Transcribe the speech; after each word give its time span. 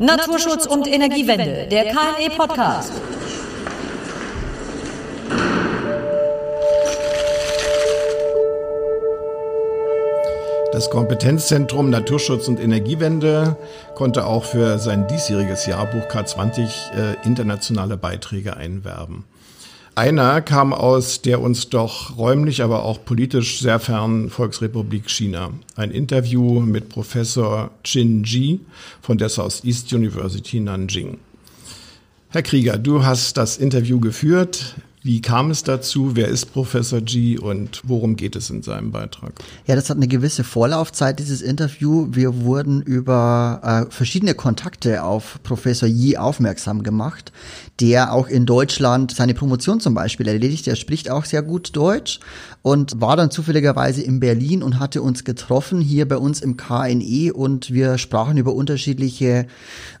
Naturschutz 0.00 0.64
und 0.64 0.86
Energiewende, 0.86 1.66
der 1.68 1.86
KNE 1.86 2.30
Podcast. 2.36 2.92
Das 10.70 10.88
Kompetenzzentrum 10.90 11.90
Naturschutz 11.90 12.46
und 12.46 12.60
Energiewende 12.60 13.56
konnte 13.96 14.24
auch 14.24 14.44
für 14.44 14.78
sein 14.78 15.08
diesjähriges 15.08 15.66
Jahrbuch 15.66 16.06
K20 16.08 16.60
äh, 16.60 17.16
internationale 17.24 17.96
Beiträge 17.96 18.56
einwerben. 18.56 19.24
Einer 19.98 20.42
kam 20.42 20.72
aus 20.72 21.22
der 21.22 21.40
uns 21.40 21.70
doch 21.70 22.16
räumlich, 22.16 22.62
aber 22.62 22.84
auch 22.84 23.04
politisch 23.04 23.58
sehr 23.58 23.80
fernen 23.80 24.30
Volksrepublik 24.30 25.10
China. 25.10 25.50
Ein 25.74 25.90
Interview 25.90 26.60
mit 26.60 26.88
Professor 26.88 27.72
Qin 27.82 28.22
Ji 28.22 28.60
von 29.02 29.18
der 29.18 29.28
Southeast 29.28 29.92
University 29.92 30.60
Nanjing. 30.60 31.18
Herr 32.28 32.42
Krieger, 32.42 32.78
du 32.78 33.04
hast 33.04 33.38
das 33.38 33.56
Interview 33.56 33.98
geführt. 33.98 34.76
Wie 35.08 35.22
kam 35.22 35.50
es 35.50 35.62
dazu? 35.62 36.16
Wer 36.16 36.28
ist 36.28 36.52
Professor 36.52 37.00
G 37.00 37.38
und 37.38 37.80
worum 37.84 38.14
geht 38.14 38.36
es 38.36 38.50
in 38.50 38.62
seinem 38.62 38.92
Beitrag? 38.92 39.32
Ja, 39.66 39.74
das 39.74 39.88
hat 39.88 39.96
eine 39.96 40.06
gewisse 40.06 40.44
Vorlaufzeit, 40.44 41.18
dieses 41.18 41.40
Interview. 41.40 42.08
Wir 42.10 42.42
wurden 42.42 42.82
über 42.82 43.86
äh, 43.88 43.90
verschiedene 43.90 44.34
Kontakte 44.34 45.02
auf 45.02 45.42
Professor 45.44 45.88
Yi 45.88 46.18
aufmerksam 46.18 46.82
gemacht, 46.82 47.32
der 47.80 48.12
auch 48.12 48.28
in 48.28 48.44
Deutschland 48.44 49.14
seine 49.14 49.32
Promotion 49.32 49.80
zum 49.80 49.94
Beispiel 49.94 50.28
erledigt. 50.28 50.68
Er 50.68 50.76
spricht 50.76 51.10
auch 51.10 51.24
sehr 51.24 51.40
gut 51.40 51.74
Deutsch 51.74 52.20
und 52.60 53.00
war 53.00 53.16
dann 53.16 53.30
zufälligerweise 53.30 54.02
in 54.02 54.20
Berlin 54.20 54.62
und 54.62 54.78
hatte 54.78 55.00
uns 55.00 55.24
getroffen 55.24 55.80
hier 55.80 56.06
bei 56.06 56.18
uns 56.18 56.42
im 56.42 56.58
KNE 56.58 57.32
und 57.32 57.72
wir 57.72 57.96
sprachen 57.96 58.36
über 58.36 58.52
unterschiedliche 58.52 59.46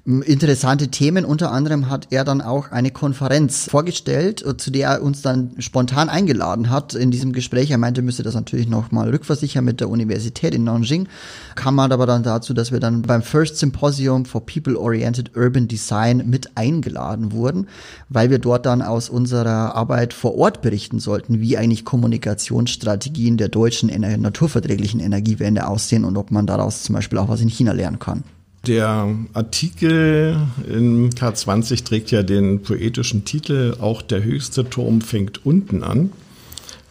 interessante 0.04 0.88
Themen. 0.88 1.24
Unter 1.24 1.50
anderem 1.50 1.88
hat 1.88 2.08
er 2.10 2.24
dann 2.24 2.42
auch 2.42 2.72
eine 2.72 2.90
Konferenz 2.90 3.68
vorgestellt, 3.70 4.44
zu 4.58 4.70
der 4.70 4.97
uns 5.00 5.22
dann 5.22 5.52
spontan 5.58 6.08
eingeladen 6.08 6.70
hat 6.70 6.94
in 6.94 7.10
diesem 7.10 7.32
Gespräch. 7.32 7.70
Er 7.70 7.78
meinte, 7.78 8.02
müsste 8.02 8.22
das 8.22 8.34
natürlich 8.34 8.68
nochmal 8.68 9.10
rückversichern 9.10 9.64
mit 9.64 9.80
der 9.80 9.88
Universität 9.88 10.54
in 10.54 10.64
Nanjing. 10.64 11.08
Kam 11.54 11.74
man 11.74 11.92
aber 11.92 12.06
dann 12.06 12.22
dazu, 12.22 12.54
dass 12.54 12.72
wir 12.72 12.80
dann 12.80 13.02
beim 13.02 13.22
First 13.22 13.58
Symposium 13.58 14.24
for 14.24 14.44
People-Oriented 14.44 15.36
Urban 15.36 15.68
Design 15.68 16.24
mit 16.26 16.56
eingeladen 16.56 17.32
wurden, 17.32 17.68
weil 18.08 18.30
wir 18.30 18.38
dort 18.38 18.66
dann 18.66 18.82
aus 18.82 19.08
unserer 19.08 19.74
Arbeit 19.74 20.12
vor 20.12 20.36
Ort 20.36 20.62
berichten 20.62 21.00
sollten, 21.00 21.40
wie 21.40 21.56
eigentlich 21.56 21.84
Kommunikationsstrategien 21.84 23.36
der 23.36 23.48
deutschen 23.48 23.88
naturverträglichen 24.20 25.00
Energiewende 25.00 25.66
aussehen 25.66 26.04
und 26.04 26.16
ob 26.16 26.30
man 26.30 26.46
daraus 26.46 26.82
zum 26.82 26.94
Beispiel 26.94 27.18
auch 27.18 27.28
was 27.28 27.40
in 27.40 27.48
China 27.48 27.72
lernen 27.72 27.98
kann. 27.98 28.24
Der 28.66 29.14
Artikel 29.32 30.36
in 30.68 31.10
K20 31.10 31.84
trägt 31.84 32.10
ja 32.10 32.22
den 32.22 32.62
poetischen 32.62 33.24
Titel 33.24 33.76
Auch 33.80 34.02
der 34.02 34.22
höchste 34.22 34.68
Turm 34.68 35.00
fängt 35.00 35.46
unten 35.46 35.82
an. 35.82 36.12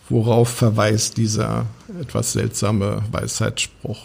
Worauf 0.10 0.50
verweist 0.50 1.18
dieser 1.18 1.66
etwas 2.00 2.34
seltsame 2.34 3.02
Weisheitsspruch? 3.12 4.00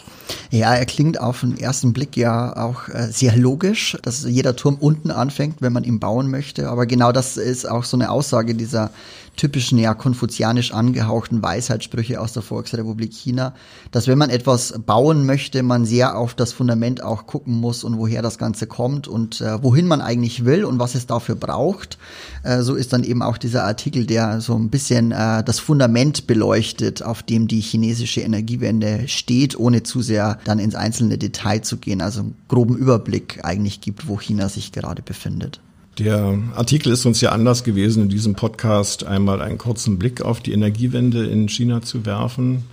Ja, 0.51 0.75
er 0.75 0.87
klingt 0.87 1.21
auf 1.21 1.41
den 1.41 1.59
ersten 1.59 1.93
Blick 1.93 2.17
ja 2.17 2.57
auch 2.57 2.89
äh, 2.89 3.11
sehr 3.11 3.37
logisch, 3.37 3.97
dass 4.03 4.25
jeder 4.25 4.57
Turm 4.57 4.77
unten 4.77 5.11
anfängt, 5.11 5.57
wenn 5.61 5.73
man 5.73 5.85
ihn 5.85 6.01
bauen 6.01 6.31
möchte. 6.31 6.69
Aber 6.69 6.87
genau 6.87 7.13
das 7.13 7.37
ist 7.37 7.69
auch 7.69 7.85
so 7.85 7.97
eine 7.97 8.11
Aussage 8.11 8.55
dieser 8.55 8.91
typischen, 9.37 9.79
ja, 9.79 9.95
konfuzianisch 9.95 10.73
angehauchten 10.73 11.43
Weisheitssprüche 11.43 12.21
aus 12.21 12.33
der 12.33 12.43
Volksrepublik 12.43 13.13
China, 13.13 13.55
dass 13.91 14.07
wenn 14.07 14.19
man 14.19 14.31
etwas 14.31 14.75
bauen 14.85 15.25
möchte, 15.25 15.63
man 15.63 15.87
sehr 15.87 16.19
auf 16.19 16.35
das 16.35 16.53
Fundament 16.53 17.03
auch 17.03 17.27
gucken 17.27 17.55
muss 17.55 17.83
und 17.83 17.97
woher 17.99 18.21
das 18.21 18.37
Ganze 18.37 18.67
kommt 18.67 19.09
und 19.09 19.41
äh, 19.41 19.63
wohin 19.63 19.87
man 19.87 20.03
eigentlich 20.03 20.45
will 20.45 20.65
und 20.65 20.79
was 20.79 20.95
es 20.95 21.07
dafür 21.07 21.35
braucht. 21.35 21.99
Äh, 22.43 22.61
so 22.61 22.75
ist 22.75 22.93
dann 22.93 23.05
eben 23.05 23.23
auch 23.23 23.39
dieser 23.39 23.65
Artikel, 23.65 24.05
der 24.05 24.41
so 24.41 24.55
ein 24.55 24.69
bisschen 24.69 25.13
äh, 25.13 25.43
das 25.43 25.59
Fundament 25.59 26.27
beleuchtet, 26.27 27.03
auf 27.03 27.23
dem 27.23 27.49
die 27.49 27.63
chinesische 27.83 28.21
Energiewende 28.21 29.09
steht, 29.09 29.59
ohne 29.59 29.83
zu 29.83 30.03
sehr 30.03 30.39
dann 30.45 30.59
ins 30.59 30.75
einzelne 30.75 31.19
Detail 31.19 31.63
zu 31.63 31.77
gehen, 31.77 32.01
also 32.01 32.21
einen 32.21 32.35
groben 32.49 32.77
Überblick 32.77 33.41
eigentlich 33.43 33.81
gibt, 33.81 34.07
wo 34.07 34.19
China 34.19 34.49
sich 34.49 34.73
gerade 34.73 35.03
befindet. 35.03 35.61
Der 35.99 36.39
Artikel 36.55 36.93
ist 36.93 37.05
uns 37.05 37.21
ja 37.21 37.33
anders 37.33 37.65
gewesen, 37.65 38.05
in 38.05 38.09
diesem 38.09 38.35
Podcast 38.35 39.05
einmal 39.05 39.43
einen 39.43 39.59
kurzen 39.59 39.99
Blick 39.99 40.23
auf 40.23 40.41
die 40.41 40.53
Energiewende 40.53 41.27
in 41.27 41.49
China 41.49 41.83
zu 41.83 42.07
werfen. 42.07 42.65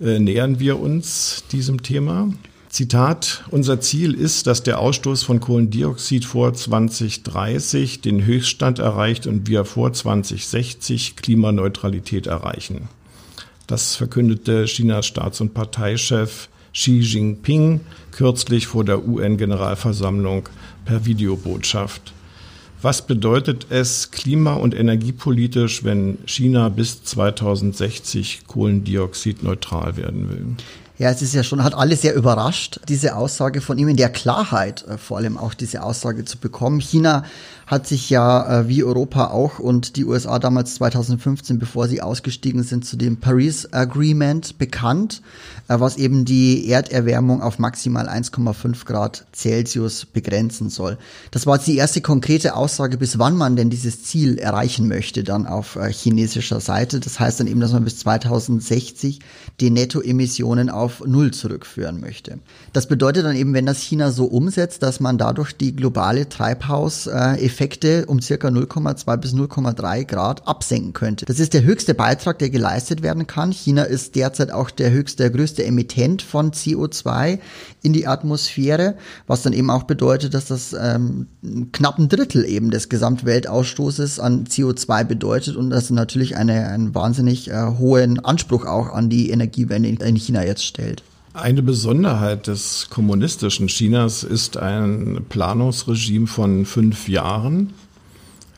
Äh, 0.00 0.18
nähern 0.18 0.58
wir 0.58 0.78
uns 0.80 1.44
diesem 1.52 1.82
Thema. 1.82 2.32
Zitat, 2.70 3.44
unser 3.50 3.80
Ziel 3.80 4.14
ist, 4.14 4.46
dass 4.46 4.62
der 4.62 4.78
Ausstoß 4.78 5.24
von 5.24 5.40
Kohlendioxid 5.40 6.24
vor 6.24 6.54
2030 6.54 8.02
den 8.02 8.24
Höchststand 8.24 8.78
erreicht 8.78 9.26
und 9.26 9.48
wir 9.48 9.64
vor 9.64 9.92
2060 9.92 11.16
Klimaneutralität 11.16 12.26
erreichen. 12.26 12.88
Das 13.68 13.96
verkündete 13.96 14.64
Chinas 14.64 15.04
Staats- 15.04 15.42
und 15.42 15.52
Parteichef 15.52 16.48
Xi 16.72 17.00
Jinping 17.00 17.80
kürzlich 18.12 18.66
vor 18.66 18.82
der 18.82 19.06
UN-Generalversammlung 19.06 20.48
per 20.86 21.04
Videobotschaft. 21.04 22.14
Was 22.80 23.06
bedeutet 23.06 23.66
es 23.68 24.10
klima- 24.10 24.54
und 24.54 24.74
energiepolitisch, 24.74 25.84
wenn 25.84 26.16
China 26.24 26.70
bis 26.70 27.04
2060 27.04 28.46
kohlendioxidneutral 28.46 29.98
werden 29.98 30.30
will? 30.30 30.46
Ja, 30.96 31.10
es 31.10 31.20
ist 31.20 31.34
ja 31.34 31.44
schon, 31.44 31.62
hat 31.62 31.74
alle 31.74 31.94
sehr 31.94 32.14
überrascht, 32.14 32.80
diese 32.88 33.16
Aussage 33.16 33.60
von 33.60 33.78
ihm 33.78 33.88
in 33.88 33.96
der 33.96 34.08
Klarheit, 34.08 34.84
äh, 34.88 34.96
vor 34.98 35.18
allem 35.18 35.36
auch 35.36 35.54
diese 35.54 35.82
Aussage 35.82 36.24
zu 36.24 36.38
bekommen. 36.38 36.80
China 36.80 37.24
hat 37.68 37.86
sich 37.86 38.08
ja 38.08 38.60
äh, 38.60 38.68
wie 38.68 38.82
Europa 38.82 39.26
auch 39.26 39.58
und 39.58 39.96
die 39.96 40.06
USA 40.06 40.38
damals 40.38 40.76
2015, 40.76 41.58
bevor 41.58 41.86
sie 41.86 42.00
ausgestiegen 42.00 42.62
sind, 42.62 42.86
zu 42.86 42.96
dem 42.96 43.18
Paris 43.18 43.70
Agreement 43.72 44.56
bekannt, 44.56 45.20
äh, 45.68 45.78
was 45.78 45.98
eben 45.98 46.24
die 46.24 46.66
Erderwärmung 46.66 47.42
auf 47.42 47.58
maximal 47.58 48.08
1,5 48.08 48.86
Grad 48.86 49.26
Celsius 49.34 50.06
begrenzen 50.06 50.70
soll. 50.70 50.96
Das 51.30 51.46
war 51.46 51.56
jetzt 51.56 51.66
die 51.66 51.76
erste 51.76 52.00
konkrete 52.00 52.56
Aussage, 52.56 52.96
bis 52.96 53.18
wann 53.18 53.36
man 53.36 53.54
denn 53.54 53.68
dieses 53.68 54.02
Ziel 54.02 54.38
erreichen 54.38 54.88
möchte, 54.88 55.22
dann 55.22 55.46
auf 55.46 55.76
äh, 55.76 55.92
chinesischer 55.92 56.60
Seite. 56.60 57.00
Das 57.00 57.20
heißt 57.20 57.38
dann 57.38 57.48
eben, 57.48 57.60
dass 57.60 57.74
man 57.74 57.84
bis 57.84 57.98
2060 57.98 59.20
die 59.60 59.68
Nettoemissionen 59.70 60.70
auf 60.70 61.04
Null 61.04 61.32
zurückführen 61.32 62.00
möchte. 62.00 62.38
Das 62.72 62.88
bedeutet 62.88 63.26
dann 63.26 63.36
eben, 63.36 63.52
wenn 63.52 63.66
das 63.66 63.82
China 63.82 64.10
so 64.10 64.24
umsetzt, 64.24 64.82
dass 64.82 65.00
man 65.00 65.18
dadurch 65.18 65.52
die 65.52 65.76
globale 65.76 66.30
Treibhauseffekte 66.30 67.57
Effekte 67.58 68.06
um 68.06 68.20
circa 68.22 68.48
0,2 68.48 69.16
bis 69.16 69.34
0,3 69.34 70.04
Grad 70.04 70.46
absenken 70.46 70.92
könnte. 70.92 71.26
Das 71.26 71.40
ist 71.40 71.54
der 71.54 71.64
höchste 71.64 71.92
Beitrag, 71.92 72.38
der 72.38 72.50
geleistet 72.50 73.02
werden 73.02 73.26
kann. 73.26 73.50
China 73.50 73.82
ist 73.82 74.14
derzeit 74.14 74.52
auch 74.52 74.70
der 74.70 74.92
höchste, 74.92 75.24
der 75.24 75.30
größte 75.30 75.64
Emittent 75.64 76.22
von 76.22 76.52
CO2 76.52 77.40
in 77.82 77.92
die 77.92 78.06
Atmosphäre, 78.06 78.94
was 79.26 79.42
dann 79.42 79.52
eben 79.52 79.70
auch 79.70 79.82
bedeutet, 79.82 80.34
dass 80.34 80.46
das 80.46 80.72
ähm, 80.72 81.26
knapp 81.72 81.98
ein 81.98 82.08
Drittel 82.08 82.44
eben 82.44 82.70
des 82.70 82.88
Gesamtweltausstoßes 82.88 84.20
an 84.20 84.44
CO2 84.44 85.02
bedeutet 85.02 85.56
und 85.56 85.70
das 85.70 85.90
natürlich 85.90 86.36
eine, 86.36 86.68
einen 86.68 86.94
wahnsinnig 86.94 87.50
äh, 87.50 87.72
hohen 87.76 88.24
Anspruch 88.24 88.66
auch 88.66 88.90
an 88.90 89.10
die 89.10 89.30
Energiewende 89.30 89.88
in 89.88 90.14
China 90.14 90.44
jetzt 90.44 90.64
stellt. 90.64 91.02
Eine 91.40 91.62
Besonderheit 91.62 92.48
des 92.48 92.88
kommunistischen 92.90 93.68
Chinas 93.68 94.24
ist 94.24 94.56
ein 94.56 95.24
Planungsregime 95.28 96.26
von 96.26 96.66
fünf 96.66 97.08
Jahren. 97.08 97.72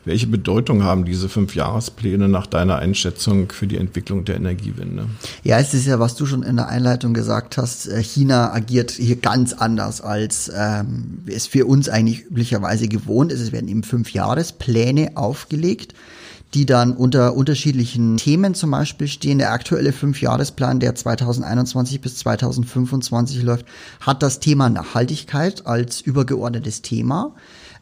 Welche 0.03 0.25
Bedeutung 0.25 0.83
haben 0.83 1.05
diese 1.05 1.29
fünf 1.29 1.53
Jahrespläne 1.53 2.27
nach 2.27 2.47
deiner 2.47 2.77
Einschätzung 2.77 3.51
für 3.51 3.67
die 3.67 3.77
Entwicklung 3.77 4.25
der 4.25 4.37
Energiewende? 4.37 5.05
Ja, 5.43 5.59
es 5.59 5.75
ist 5.75 5.85
ja, 5.85 5.99
was 5.99 6.15
du 6.15 6.25
schon 6.25 6.41
in 6.41 6.55
der 6.55 6.69
Einleitung 6.69 7.13
gesagt 7.13 7.57
hast, 7.57 7.87
äh, 7.87 8.01
China 8.01 8.51
agiert 8.51 8.89
hier 8.89 9.17
ganz 9.17 9.53
anders, 9.53 10.01
als 10.01 10.51
ähm, 10.51 11.19
es 11.27 11.45
für 11.45 11.67
uns 11.67 11.87
eigentlich 11.87 12.25
üblicherweise 12.25 12.87
gewohnt 12.87 13.31
ist. 13.31 13.41
Es 13.41 13.51
werden 13.51 13.67
eben 13.67 13.83
fünf 13.83 14.11
Jahrespläne 14.11 15.11
aufgelegt 15.13 15.93
die 16.53 16.65
dann 16.65 16.95
unter 16.95 17.35
unterschiedlichen 17.35 18.17
Themen 18.17 18.53
zum 18.53 18.71
Beispiel 18.71 19.07
stehen. 19.07 19.37
Der 19.37 19.51
aktuelle 19.51 19.93
Fünfjahresplan, 19.93 20.79
der 20.79 20.95
2021 20.95 22.01
bis 22.01 22.17
2025 22.17 23.41
läuft, 23.43 23.65
hat 23.99 24.21
das 24.21 24.39
Thema 24.39 24.69
Nachhaltigkeit 24.69 25.65
als 25.65 26.01
übergeordnetes 26.01 26.81
Thema. 26.81 27.33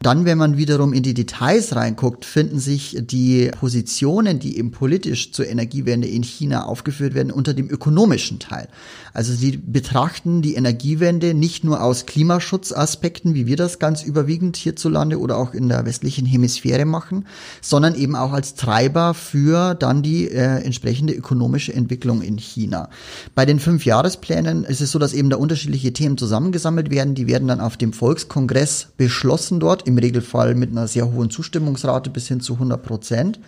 Dann, 0.02 0.24
wenn 0.24 0.38
man 0.38 0.56
wiederum 0.56 0.94
in 0.94 1.04
die 1.04 1.14
Details 1.14 1.76
reinguckt, 1.76 2.24
finden 2.24 2.60
sich 2.60 2.98
die 3.02 3.52
Positionen, 3.60 4.40
die 4.40 4.58
eben 4.58 4.72
politisch 4.72 5.34
zur 5.34 5.48
Energiewende 5.48 6.08
in 6.08 6.24
China 6.24 6.64
aufgeführt 6.66 7.14
werden, 7.14 7.32
unter 7.34 7.54
dem 7.54 7.70
ökonomischen 7.70 8.40
Teil. 8.40 8.70
Also 9.14 9.34
sie 9.34 9.58
betrachten 9.58 10.42
die 10.42 10.54
Energiewende 10.54 11.34
nicht 11.34 11.66
nur 11.66 11.84
aus 11.84 12.06
Klimaschutzaspekten, 12.06 13.34
wie 13.34 13.46
wir 13.46 13.58
das 13.58 13.80
ganz 13.80 14.04
überwiegend 14.04 14.56
hierzulande 14.56 15.20
oder 15.20 15.36
auch 15.36 15.54
in 15.54 15.68
der 15.68 15.86
westlichen 15.86 16.26
Hemisphäre 16.26 16.86
machen, 16.86 17.26
sondern 17.62 17.96
eben 17.96 18.16
auch 18.16 18.32
als 18.32 18.56
Treiber 18.56 19.14
für 19.14 19.76
dann 19.76 20.02
die 20.02 20.30
äh, 20.30 20.64
entsprechende 20.64 21.14
ökonomische 21.14 21.74
Entwicklung 21.74 22.22
in 22.22 22.38
China. 22.38 22.90
Bei 23.36 23.46
den 23.46 23.60
fünf 23.60 23.84
Jahresplänen 23.84 24.64
ist 24.64 24.80
es 24.80 24.92
so, 24.92 25.00
dass 25.00 25.12
eben 25.12 25.30
da 25.30 25.36
unterschiedliche 25.36 25.92
Themen 25.92 26.18
zusammengesammelt 26.18 26.90
werden. 26.90 27.16
Die 27.16 27.28
werden 27.28 27.50
dann 27.50 27.60
auf 27.60 27.76
dem 27.76 27.92
Volkskongress 27.92 28.88
beschlossen 28.96 29.60
dort, 29.60 29.89
im 29.90 29.98
Regelfall 29.98 30.56
mit 30.56 30.72
einer 30.72 30.88
sehr 30.88 31.12
hohen 31.12 31.30
Zustimmungsrate 31.30 32.10
bis 32.10 32.28
hin 32.28 32.40
zu 32.40 32.54
100 32.54 32.82
Prozent. 32.82 33.40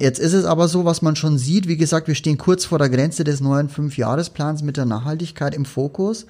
Jetzt 0.00 0.18
ist 0.18 0.32
es 0.32 0.44
aber 0.44 0.66
so, 0.66 0.84
was 0.84 1.02
man 1.02 1.14
schon 1.14 1.38
sieht, 1.38 1.68
wie 1.68 1.76
gesagt, 1.76 2.08
wir 2.08 2.16
stehen 2.16 2.38
kurz 2.38 2.64
vor 2.64 2.78
der 2.78 2.88
Grenze 2.88 3.22
des 3.22 3.40
neuen 3.40 3.68
Fünfjahresplans 3.68 4.62
mit 4.62 4.76
der 4.76 4.86
Nachhaltigkeit 4.86 5.54
im 5.54 5.64
Fokus, 5.64 6.26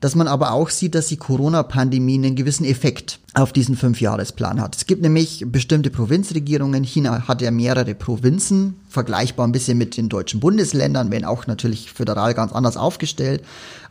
dass 0.00 0.16
man 0.16 0.26
aber 0.26 0.52
auch 0.52 0.70
sieht, 0.70 0.94
dass 0.94 1.06
die 1.06 1.16
Corona-Pandemie 1.16 2.14
einen 2.14 2.34
gewissen 2.34 2.64
Effekt 2.64 3.20
auf 3.34 3.52
diesen 3.52 3.76
Fünfjahresplan 3.76 4.60
hat. 4.60 4.76
Es 4.76 4.86
gibt 4.86 5.02
nämlich 5.02 5.44
bestimmte 5.46 5.90
Provinzregierungen. 5.90 6.82
China 6.84 7.28
hat 7.28 7.40
ja 7.40 7.50
mehrere 7.50 7.94
Provinzen, 7.94 8.76
vergleichbar 8.94 9.46
ein 9.46 9.52
bisschen 9.52 9.76
mit 9.76 9.96
den 9.98 10.08
deutschen 10.08 10.40
Bundesländern, 10.40 11.10
wenn 11.10 11.26
auch 11.26 11.46
natürlich 11.46 11.92
föderal 11.92 12.32
ganz 12.32 12.52
anders 12.52 12.78
aufgestellt 12.78 13.42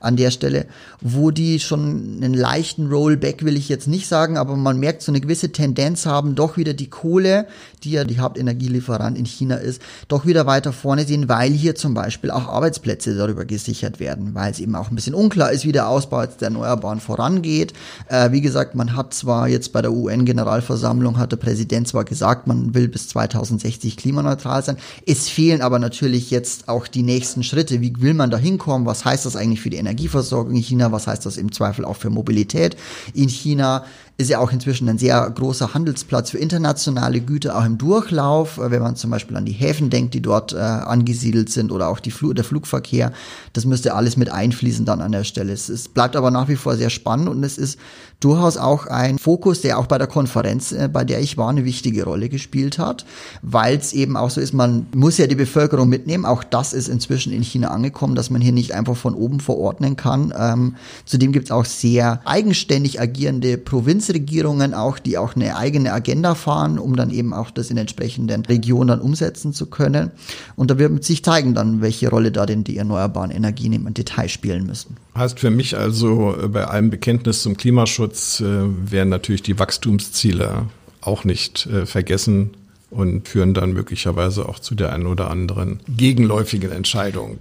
an 0.04 0.18
der 0.18 0.32
Stelle, 0.32 0.66
wo 1.02 1.32
die 1.32 1.60
schon 1.60 2.18
einen 2.18 2.34
leichten 2.34 2.88
Rollback, 2.88 3.46
will 3.46 3.56
ich 3.56 3.70
jetzt 3.70 3.88
nicht 3.88 4.08
sagen, 4.08 4.38
aber 4.38 4.58
man 4.58 4.78
merkt 4.78 5.02
so 5.02 5.12
eine 5.12 5.22
gewisse 5.22 5.52
Tendenz 5.52 6.06
haben, 6.06 6.36
doch 6.36 6.58
wieder 6.58 6.74
die 6.74 6.90
Kohle, 6.90 7.48
die 7.84 7.92
ja 7.92 8.04
die 8.04 8.20
Hauptenergielieferant 8.20 9.18
in 9.18 9.26
China 9.26 9.56
ist, 9.56 9.82
doch 10.10 10.26
wieder 10.26 10.46
weiter 10.46 10.74
vorne 10.74 11.06
sehen, 11.06 11.30
weil 11.30 11.52
hier 11.52 11.76
zum 11.76 11.94
Beispiel 11.94 12.32
auch 12.32 12.48
Arbeitsplätze 12.48 13.16
darüber 13.16 13.46
gesichert 13.46 14.02
werden, 14.02 14.36
weil 14.36 14.52
es 14.52 14.60
eben 14.60 14.76
auch 14.76 14.92
ein 14.92 14.96
bisschen 14.96 15.14
unklar 15.14 15.52
ist, 15.52 15.64
wie 15.64 15.72
der 15.72 15.88
Ausbau 15.88 16.26
der 16.26 16.48
Erneuerbaren 16.48 17.00
vorangeht. 17.00 17.74
Äh, 18.08 18.32
wie 18.32 18.42
gesagt, 18.42 18.76
man 18.76 18.96
hat 18.96 19.14
zwar 19.14 19.48
jetzt 19.48 19.72
bei 19.72 19.82
der 19.82 19.94
UN-Generalversammlung, 19.94 21.18
hat 21.18 21.32
der 21.32 21.38
Präsident 21.38 21.88
zwar 21.88 22.04
gesagt, 22.04 22.46
man 22.46 22.74
will 22.74 22.90
bis 22.90 23.08
2060 23.08 23.96
klimaneutral 23.96 24.64
sein, 24.64 24.78
es 25.06 25.30
fehlen 25.30 25.62
aber 25.62 25.80
natürlich 25.80 26.30
jetzt 26.30 26.70
auch 26.70 26.88
die 26.88 27.04
nächsten 27.04 27.44
Schritte. 27.44 27.82
Wie 27.82 27.94
will 28.00 28.14
man 28.14 28.30
da 28.30 28.38
hinkommen? 28.38 28.86
Was 28.86 29.06
heißt 29.06 29.26
das 29.26 29.36
eigentlich 29.36 29.62
für 29.62 29.70
die 29.70 29.78
Energie? 29.78 30.04
Energieversorgung 30.04 30.56
in 30.56 30.62
China, 30.62 30.92
was 30.92 31.08
heißt 31.08 31.26
das 31.26 31.38
im 31.38 31.52
Zweifel 31.52 31.86
auch 31.86 31.96
für 31.96 32.10
Mobilität 32.10 32.76
in 33.14 33.30
China, 33.30 33.86
ist 34.18 34.30
ja 34.30 34.38
auch 34.40 34.52
inzwischen 34.52 34.88
ein 34.90 35.00
sehr 35.00 35.28
großer 35.28 35.74
Handelsplatz 35.74 36.30
für 36.30 36.38
internationale 36.38 37.20
Güter, 37.20 37.58
auch 37.58 37.66
im 37.66 37.80
Durchlauf, 37.80 38.60
äh, 38.60 38.70
wenn 38.70 38.82
man 38.82 38.96
zum 38.96 39.10
Beispiel 39.10 39.36
an 39.36 39.46
die 39.46 39.54
Häfen 39.54 39.90
denkt, 39.90 40.14
die 40.14 40.22
dort 40.22 40.54
äh, 40.54 40.58
angesiedelt 40.58 41.50
sind 41.50 41.72
oder 41.72 41.90
auch 41.90 42.00
die 42.00 42.12
Fl 42.12 42.34
der 42.36 42.44
Flugverkehr. 42.44 43.12
Das 43.54 43.66
müsste 43.66 43.96
alles 43.96 44.16
mit 44.16 44.32
einfließen 44.32 44.86
dann 44.86 45.02
an 45.02 45.12
der 45.12 45.24
Stelle. 45.24 45.52
Es, 45.52 45.68
es, 45.68 45.88
bleibt 45.88 46.16
aber 46.16 46.30
nach 46.30 46.48
wie 46.48 46.56
vor 46.56 46.76
sehr 46.76 46.92
spannend 46.92 47.28
und 47.28 47.44
es 47.44 47.58
ist 47.58 47.80
durchaus 48.20 48.58
auch 48.58 48.86
ein 48.86 49.18
Fokus, 49.18 49.62
der 49.62 49.80
auch 49.80 49.88
bei 49.88 49.98
der 49.98 50.08
Konferenz, 50.08 50.72
äh, 50.72 50.88
bei 50.94 51.04
der 51.04 51.20
ich 51.20 51.38
war, 51.38 51.50
eine 51.50 51.66
wichtige 51.66 52.04
Rolle 52.04 52.30
gespielt 52.30 52.78
hat, 52.78 53.06
weil 53.42 53.78
es 53.78 53.94
eben 53.94 54.16
auch 54.16 54.30
so 54.30 54.40
ist, 54.40 54.54
man 54.54 54.86
muss 54.94 55.18
ja 55.18 55.26
die 55.26 55.36
Bevölkerung 55.36 55.90
mitnehmen. 55.90 56.26
Auch 56.26 56.44
das 56.44 56.74
ist 56.74 56.88
inzwischen 56.88 57.34
in 57.34 57.42
China 57.42 57.70
angekommen, 57.70 58.14
dass 58.14 58.30
man 58.30 58.42
hier 58.42 58.52
nicht 58.52 58.74
einfach 58.74 58.96
von 58.96 59.16
oben 59.16 59.40
verordnen 59.40 59.96
kann. 59.96 60.32
Ähm, 60.38 60.76
zudem 61.06 61.32
gibt 61.32 61.48
es 61.48 61.52
auch 61.52 61.66
sehr 61.66 62.22
eigenständig 62.26 63.02
agierende 63.02 63.58
Provinzen, 63.58 64.03
Provinzregierungen 64.04 64.74
auch, 64.74 65.00
die 65.00 65.18
auch 65.18 65.36
eine 65.36 65.56
eigene 65.56 65.94
Agenda 65.94 66.36
fahren, 66.36 66.78
um 66.78 66.96
dann 66.96 67.10
eben 67.10 67.34
auch 67.34 67.52
das 67.52 67.72
in 67.72 67.78
entsprechenden 67.78 68.46
Regionen 68.46 68.90
dann 68.90 69.02
umsetzen 69.02 69.54
zu 69.54 69.68
können. 69.68 70.12
Und 70.56 70.72
da 70.72 70.78
wird 70.78 71.04
sich 71.04 71.24
zeigen 71.24 71.54
dann, 71.54 71.82
welche 71.82 72.10
Rolle 72.10 72.32
da 72.32 72.46
denn 72.46 72.64
die 72.64 72.78
erneuerbaren 72.78 73.32
Energien 73.32 73.74
im 73.74 73.92
Detail 73.94 74.28
spielen 74.28 74.66
müssen. 74.66 74.98
Heißt 75.16 75.40
für 75.40 75.52
mich 75.52 75.78
also, 75.78 76.36
äh, 76.42 76.48
bei 76.48 76.66
allem 76.66 76.90
Bekenntnis 76.90 77.42
zum 77.44 77.56
Klimaschutz 77.56 78.42
äh, 78.42 78.46
werden 78.46 79.10
natürlich 79.10 79.44
die 79.44 79.58
Wachstumsziele 79.58 80.68
auch 81.02 81.24
nicht 81.24 81.66
äh, 81.68 81.86
vergessen 81.86 82.52
und 82.90 83.28
führen 83.28 83.54
dann 83.54 83.74
möglicherweise 83.74 84.48
auch 84.48 84.60
zu 84.60 84.76
der 84.76 84.94
einen 84.94 85.08
oder 85.08 85.30
anderen 85.32 85.80
gegenläufigen 85.88 86.72
Entscheidung. 86.72 87.40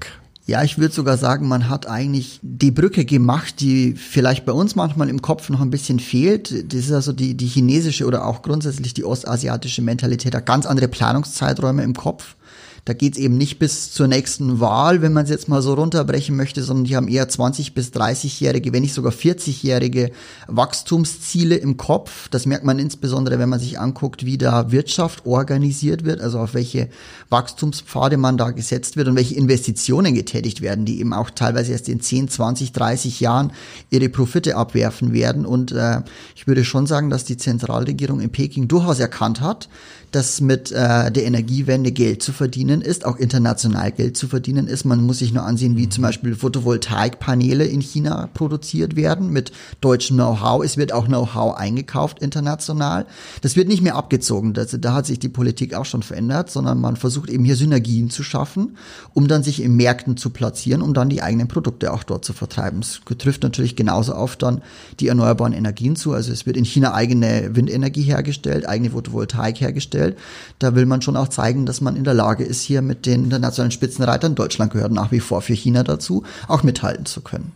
Ja, 0.53 0.63
ich 0.63 0.77
würde 0.77 0.93
sogar 0.93 1.17
sagen, 1.17 1.49
man 1.49 1.71
hat 1.71 1.89
eigentlich 1.89 2.39
die 2.43 2.73
Brücke 2.73 3.07
gemacht, 3.07 3.61
die 3.61 3.95
vielleicht 3.95 4.45
bei 4.45 4.53
uns 4.53 4.77
manchmal 4.77 5.09
im 5.09 5.23
Kopf 5.23 5.49
noch 5.49 5.63
ein 5.63 5.71
bisschen 5.71 5.99
fehlt. 5.99 6.71
Das 6.75 6.81
ist 6.81 6.93
also 6.93 7.15
die, 7.15 7.35
die 7.35 7.47
chinesische 7.47 8.05
oder 8.05 8.27
auch 8.27 8.43
grundsätzlich 8.43 8.93
die 8.93 9.03
ostasiatische 9.03 9.81
Mentalität 9.81 10.35
hat 10.35 10.45
ganz 10.45 10.67
andere 10.67 10.89
Planungszeiträume 10.89 11.83
im 11.83 11.95
Kopf. 11.95 12.37
Da 12.85 12.95
geht's 12.95 13.17
eben 13.17 13.39
nicht 13.39 13.61
bis 13.61 13.93
zur 13.93 14.09
nächsten 14.09 14.59
Wahl, 14.59 15.03
wenn 15.03 15.13
man 15.13 15.23
es 15.23 15.31
jetzt 15.31 15.49
mal 15.49 15.63
so 15.63 15.75
runterbrechen 15.75 16.35
möchte, 16.35 16.65
sondern 16.65 16.85
die 16.85 16.97
haben 16.97 17.07
eher 17.07 17.29
20 17.29 17.75
bis 17.75 17.91
30-jährige, 17.91 18.73
wenn 18.73 18.83
nicht 18.83 18.93
sogar 18.93 19.13
40-jährige 19.13 20.11
Wachstumsziele 20.49 21.55
im 21.55 21.77
Kopf. 21.77 22.29
Das 22.31 22.45
merkt 22.45 22.65
man 22.65 22.81
insbesondere, 22.81 23.39
wenn 23.39 23.49
man 23.49 23.61
sich 23.61 23.79
anguckt, 23.79 24.27
wie 24.27 24.37
da 24.37 24.73
Wirtschaft 24.73 25.27
organisiert 25.27 26.05
wird, 26.05 26.21
also 26.21 26.41
auf 26.41 26.55
welche 26.55 26.89
Wachstumspfade 27.31 28.17
man 28.17 28.37
da 28.37 28.51
gesetzt 28.51 28.97
wird 28.97 29.07
und 29.07 29.15
welche 29.15 29.37
Investitionen 29.37 30.15
getätigt 30.15 30.61
werden, 30.61 30.85
die 30.85 30.99
eben 30.99 31.13
auch 31.13 31.31
teilweise 31.31 31.71
erst 31.71 31.89
in 31.89 32.01
10, 32.01 32.31
20, 32.31 32.73
30 32.73 33.21
Jahren 33.21 33.53
ihre 33.91 34.09
Profite 34.09 34.57
abwerfen 34.57 35.13
werden. 35.13 35.47
Und 35.47 35.71
äh, 35.71 36.01
ich 36.35 36.49
würde 36.49 36.65
schon 36.65 36.89
sagen, 36.89 37.11
dass 37.11 37.23
die 37.23 37.37
Zentralregierung 37.37 38.21
in 38.21 38.31
Peking 38.31 38.67
durchaus 38.67 38.99
erkannt 38.99 39.41
hat, 39.41 39.69
dass 40.13 40.43
mit 40.43 40.71
äh, 40.71 41.11
der 41.11 41.25
Energiewende 41.25 41.91
Geld 41.91 42.23
zu 42.23 42.33
verdienen 42.33 42.83
ist, 42.83 43.07
auch 43.07 43.17
international 43.17 43.91
Geld 43.93 44.17
zu 44.17 44.29
verdienen 44.29 44.69
ist. 44.69 44.85
Man 44.85 45.03
muss 45.03 45.19
sich 45.19 45.33
nur 45.33 45.45
ansehen, 45.45 45.77
wie 45.77 45.89
zum 45.89 46.03
Beispiel 46.03 46.35
Photovoltaikpaneele 46.35 47.65
in 47.65 47.81
China 47.81 48.29
produziert 48.35 48.95
werden 48.95 49.31
mit 49.31 49.53
deutschem 49.81 50.17
Know-how. 50.17 50.63
Es 50.63 50.77
wird 50.77 50.93
auch 50.93 51.07
Know-how 51.07 51.57
eingekauft 51.57 52.21
international. 52.21 53.07
Das 53.41 53.57
wird 53.57 53.69
nicht 53.69 53.83
mehr 53.83 53.97
abgezogen. 53.97 54.53
Das, 54.53 54.77
da 54.79 54.93
hat 54.93 55.07
sich 55.07 55.19
die 55.19 55.31
Politik 55.31 55.75
auch 55.75 55.87
schon 55.87 56.03
verändert, 56.03 56.51
sondern 56.51 56.79
man 56.79 56.97
versucht 56.97 57.31
eben 57.31 57.45
hier 57.45 57.57
Synergien 57.57 58.11
zu 58.11 58.23
schaffen, 58.23 58.77
um 59.15 59.29
dann 59.29 59.43
sich 59.43 59.63
in 59.63 59.77
Märkten 59.77 60.19
zu 60.19 60.29
platzieren, 60.29 60.83
um 60.83 60.93
dann 60.93 61.09
die 61.09 61.23
eigenen 61.23 61.49
Produkte 61.49 61.91
auch 61.91 62.03
dort 62.03 62.25
zu 62.25 62.35
vertreiben. 62.35 62.81
Es 62.81 63.01
trifft 63.17 63.43
natürlich 63.43 63.77
genauso 63.77 64.13
auf 64.13 64.37
dann 64.37 64.61
die 65.01 65.09
erneuerbaren 65.09 65.55
Energien 65.55 65.97
zu. 65.97 66.13
Also 66.13 66.33
es 66.33 66.45
wird 66.45 66.59
in 66.59 66.65
China 66.65 66.93
eigene 66.93 67.57
Windenergie 67.57 68.03
hergestellt, 68.03 68.69
eigene 68.69 68.91
Photovoltaik 68.91 69.61
hergestellt 69.61 70.02
darstellt. 70.03 70.19
Da 70.59 70.75
will 70.75 70.87
man 70.87 71.03
schon 71.03 71.17
auch 71.17 71.29
zeigen, 71.29 71.67
dass 71.67 71.81
man 71.81 71.97
in 71.97 72.05
der 72.05 72.15
Lage 72.15 72.45
ist, 72.45 72.63
hier 72.63 72.83
mit 72.83 73.07
den 73.07 73.25
internationalen 73.25 73.73
Spitzenreitern, 73.73 74.35
Deutschland 74.35 74.73
gehört 74.73 74.93
nach 74.93 75.13
wie 75.13 75.21
vor 75.21 75.43
für 75.43 75.55
China 75.55 75.83
dazu, 75.83 76.25
auch 76.49 76.63
mithalten 76.63 77.07
zu 77.07 77.21
können. 77.21 77.53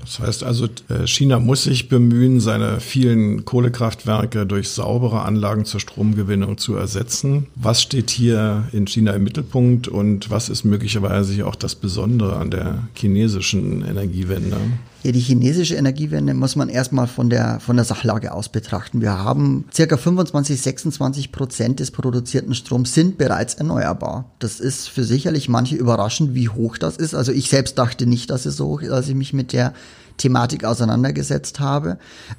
Das 0.00 0.18
heißt 0.18 0.44
also, 0.44 0.66
äh, 0.90 1.06
China 1.06 1.38
muss 1.38 1.64
sich 1.64 1.88
bemühen, 1.88 2.38
seine 2.38 2.78
vielen 2.80 3.46
Kohlekraftwerke 3.46 4.44
durch 4.44 4.68
saubere 4.68 5.22
Anlagen 5.22 5.64
zur 5.64 5.80
Stromgewinnung 5.80 6.58
zu 6.58 6.76
ersetzen. 6.76 7.46
Was 7.54 7.80
steht 7.80 8.10
hier 8.10 8.64
in 8.72 8.86
China 8.86 9.12
im 9.12 9.24
Mittelpunkt 9.24 9.88
und 9.88 10.30
was 10.30 10.50
ist 10.50 10.64
möglicherweise 10.64 11.46
auch 11.46 11.54
das 11.54 11.74
Besondere 11.74 12.36
an 12.36 12.50
der 12.50 12.86
chinesischen 12.94 13.82
Energiewende? 13.82 14.58
Ja, 15.04 15.12
die 15.12 15.20
chinesische 15.20 15.74
Energiewende 15.74 16.32
muss 16.32 16.56
man 16.56 16.70
erstmal 16.70 17.06
von 17.06 17.28
der, 17.28 17.60
von 17.60 17.76
der 17.76 17.84
Sachlage 17.84 18.32
aus 18.32 18.48
betrachten. 18.48 19.02
Wir 19.02 19.18
haben 19.18 19.66
circa 19.70 19.98
25, 19.98 20.58
26 20.58 21.30
Prozent 21.30 21.78
des 21.78 21.90
produzierten 21.90 22.54
Stroms 22.54 22.94
sind 22.94 23.18
bereits 23.18 23.52
erneuerbar. 23.52 24.32
Das 24.38 24.60
ist 24.60 24.88
für 24.88 25.04
sicherlich 25.04 25.50
manche 25.50 25.76
überraschend, 25.76 26.34
wie 26.34 26.48
hoch 26.48 26.78
das 26.78 26.96
ist. 26.96 27.14
Also 27.14 27.32
ich 27.32 27.50
selbst 27.50 27.76
dachte 27.76 28.06
nicht, 28.06 28.30
dass 28.30 28.46
es 28.46 28.56
so 28.56 28.68
hoch 28.68 28.80
ist, 28.80 28.92
als 28.92 29.06
ich 29.06 29.14
mich 29.14 29.34
mit 29.34 29.52
der 29.52 29.74
Thematik 30.16 30.64
auseinandergesetzt 30.64 31.60
habe. 31.60 31.98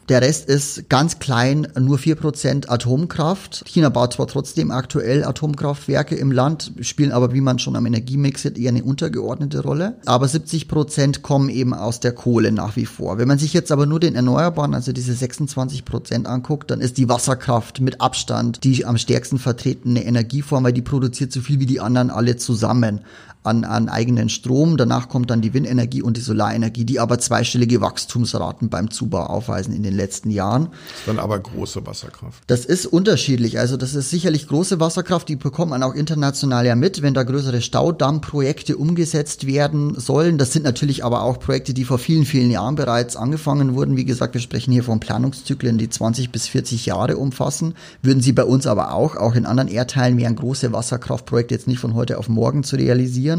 Der 0.09 0.21
Rest 0.21 0.47
ist 0.47 0.89
ganz 0.89 1.19
klein, 1.19 1.67
nur 1.79 1.97
vier 1.97 2.15
Prozent 2.15 2.69
Atomkraft. 2.69 3.63
China 3.67 3.89
baut 3.89 4.13
zwar 4.13 4.27
trotzdem 4.27 4.71
aktuell 4.71 5.23
Atomkraftwerke 5.23 6.15
im 6.15 6.31
Land, 6.31 6.71
spielen 6.81 7.11
aber, 7.11 7.33
wie 7.33 7.41
man 7.41 7.59
schon 7.59 7.75
am 7.75 7.85
Energiemix 7.85 8.43
sieht, 8.43 8.57
eher 8.57 8.69
eine 8.69 8.83
untergeordnete 8.83 9.61
Rolle. 9.61 9.97
Aber 10.05 10.27
70 10.27 10.67
Prozent 10.67 11.21
kommen 11.21 11.49
eben 11.49 11.73
aus 11.73 11.99
der 11.99 12.13
Kohle 12.13 12.51
nach 12.51 12.75
wie 12.75 12.85
vor. 12.85 13.17
Wenn 13.17 13.27
man 13.27 13.39
sich 13.39 13.53
jetzt 13.53 13.71
aber 13.71 13.85
nur 13.85 13.99
den 13.99 14.15
Erneuerbaren, 14.15 14.73
also 14.73 14.91
diese 14.91 15.13
26 15.13 15.85
Prozent 15.85 16.27
anguckt, 16.27 16.71
dann 16.71 16.81
ist 16.81 16.97
die 16.97 17.09
Wasserkraft 17.09 17.81
mit 17.81 18.01
Abstand 18.01 18.63
die 18.63 18.85
am 18.85 18.97
stärksten 18.97 19.37
vertretene 19.37 20.03
Energieform, 20.05 20.63
weil 20.63 20.73
die 20.73 20.81
produziert 20.81 21.31
so 21.31 21.41
viel 21.41 21.59
wie 21.59 21.65
die 21.65 21.79
anderen 21.79 22.09
alle 22.09 22.37
zusammen 22.37 23.01
an, 23.45 23.63
an 23.63 23.89
eigenen 23.89 24.29
Strom. 24.29 24.77
Danach 24.77 25.09
kommt 25.09 25.29
dann 25.29 25.41
die 25.41 25.53
Windenergie 25.53 26.01
und 26.01 26.17
die 26.17 26.21
Solarenergie, 26.21 26.85
die 26.85 26.99
aber 26.99 27.19
zweistellige 27.19 27.81
Wachstumsraten 27.81 28.69
beim 28.69 28.91
Zubau 28.91 29.23
aufweisen 29.23 29.73
in 29.73 29.83
den 29.83 29.95
letzten 29.95 30.29
Jahren. 30.29 30.65
Das 30.65 30.99
ist 30.99 31.07
dann 31.07 31.19
aber 31.19 31.39
große 31.39 31.85
Wasserkraft. 31.85 32.43
Das 32.47 32.65
ist 32.65 32.85
unterschiedlich. 32.85 33.59
Also 33.59 33.77
das 33.77 33.95
ist 33.95 34.09
sicherlich 34.09 34.47
große 34.47 34.79
Wasserkraft, 34.79 35.29
die 35.29 35.35
bekommt 35.35 35.71
man 35.71 35.83
auch 35.83 35.93
international 35.93 36.65
ja 36.65 36.75
mit, 36.75 37.01
wenn 37.01 37.13
da 37.13 37.23
größere 37.23 37.61
Staudammprojekte 37.61 38.77
umgesetzt 38.77 39.45
werden 39.45 39.99
sollen. 39.99 40.37
Das 40.37 40.53
sind 40.53 40.63
natürlich 40.63 41.03
aber 41.03 41.23
auch 41.23 41.39
Projekte, 41.39 41.73
die 41.73 41.83
vor 41.83 41.99
vielen, 41.99 42.25
vielen 42.25 42.51
Jahren 42.51 42.75
bereits 42.75 43.15
angefangen 43.15 43.75
wurden. 43.75 43.97
Wie 43.97 44.05
gesagt, 44.05 44.33
wir 44.33 44.41
sprechen 44.41 44.71
hier 44.71 44.83
von 44.83 44.99
Planungszyklen, 44.99 45.77
die 45.77 45.89
20 45.89 46.31
bis 46.31 46.47
40 46.47 46.85
Jahre 46.85 47.17
umfassen. 47.17 47.75
Würden 48.01 48.21
sie 48.21 48.31
bei 48.31 48.43
uns 48.43 48.67
aber 48.67 48.93
auch, 48.93 49.15
auch 49.15 49.35
in 49.35 49.45
anderen 49.45 49.69
Erdteilen 49.69 50.17
wären 50.17 50.35
große 50.35 50.71
Wasserkraftprojekte 50.71 51.53
jetzt 51.53 51.67
nicht 51.67 51.79
von 51.79 51.93
heute 51.93 52.17
auf 52.17 52.29
morgen 52.29 52.63
zu 52.63 52.77
realisieren. 52.77 53.34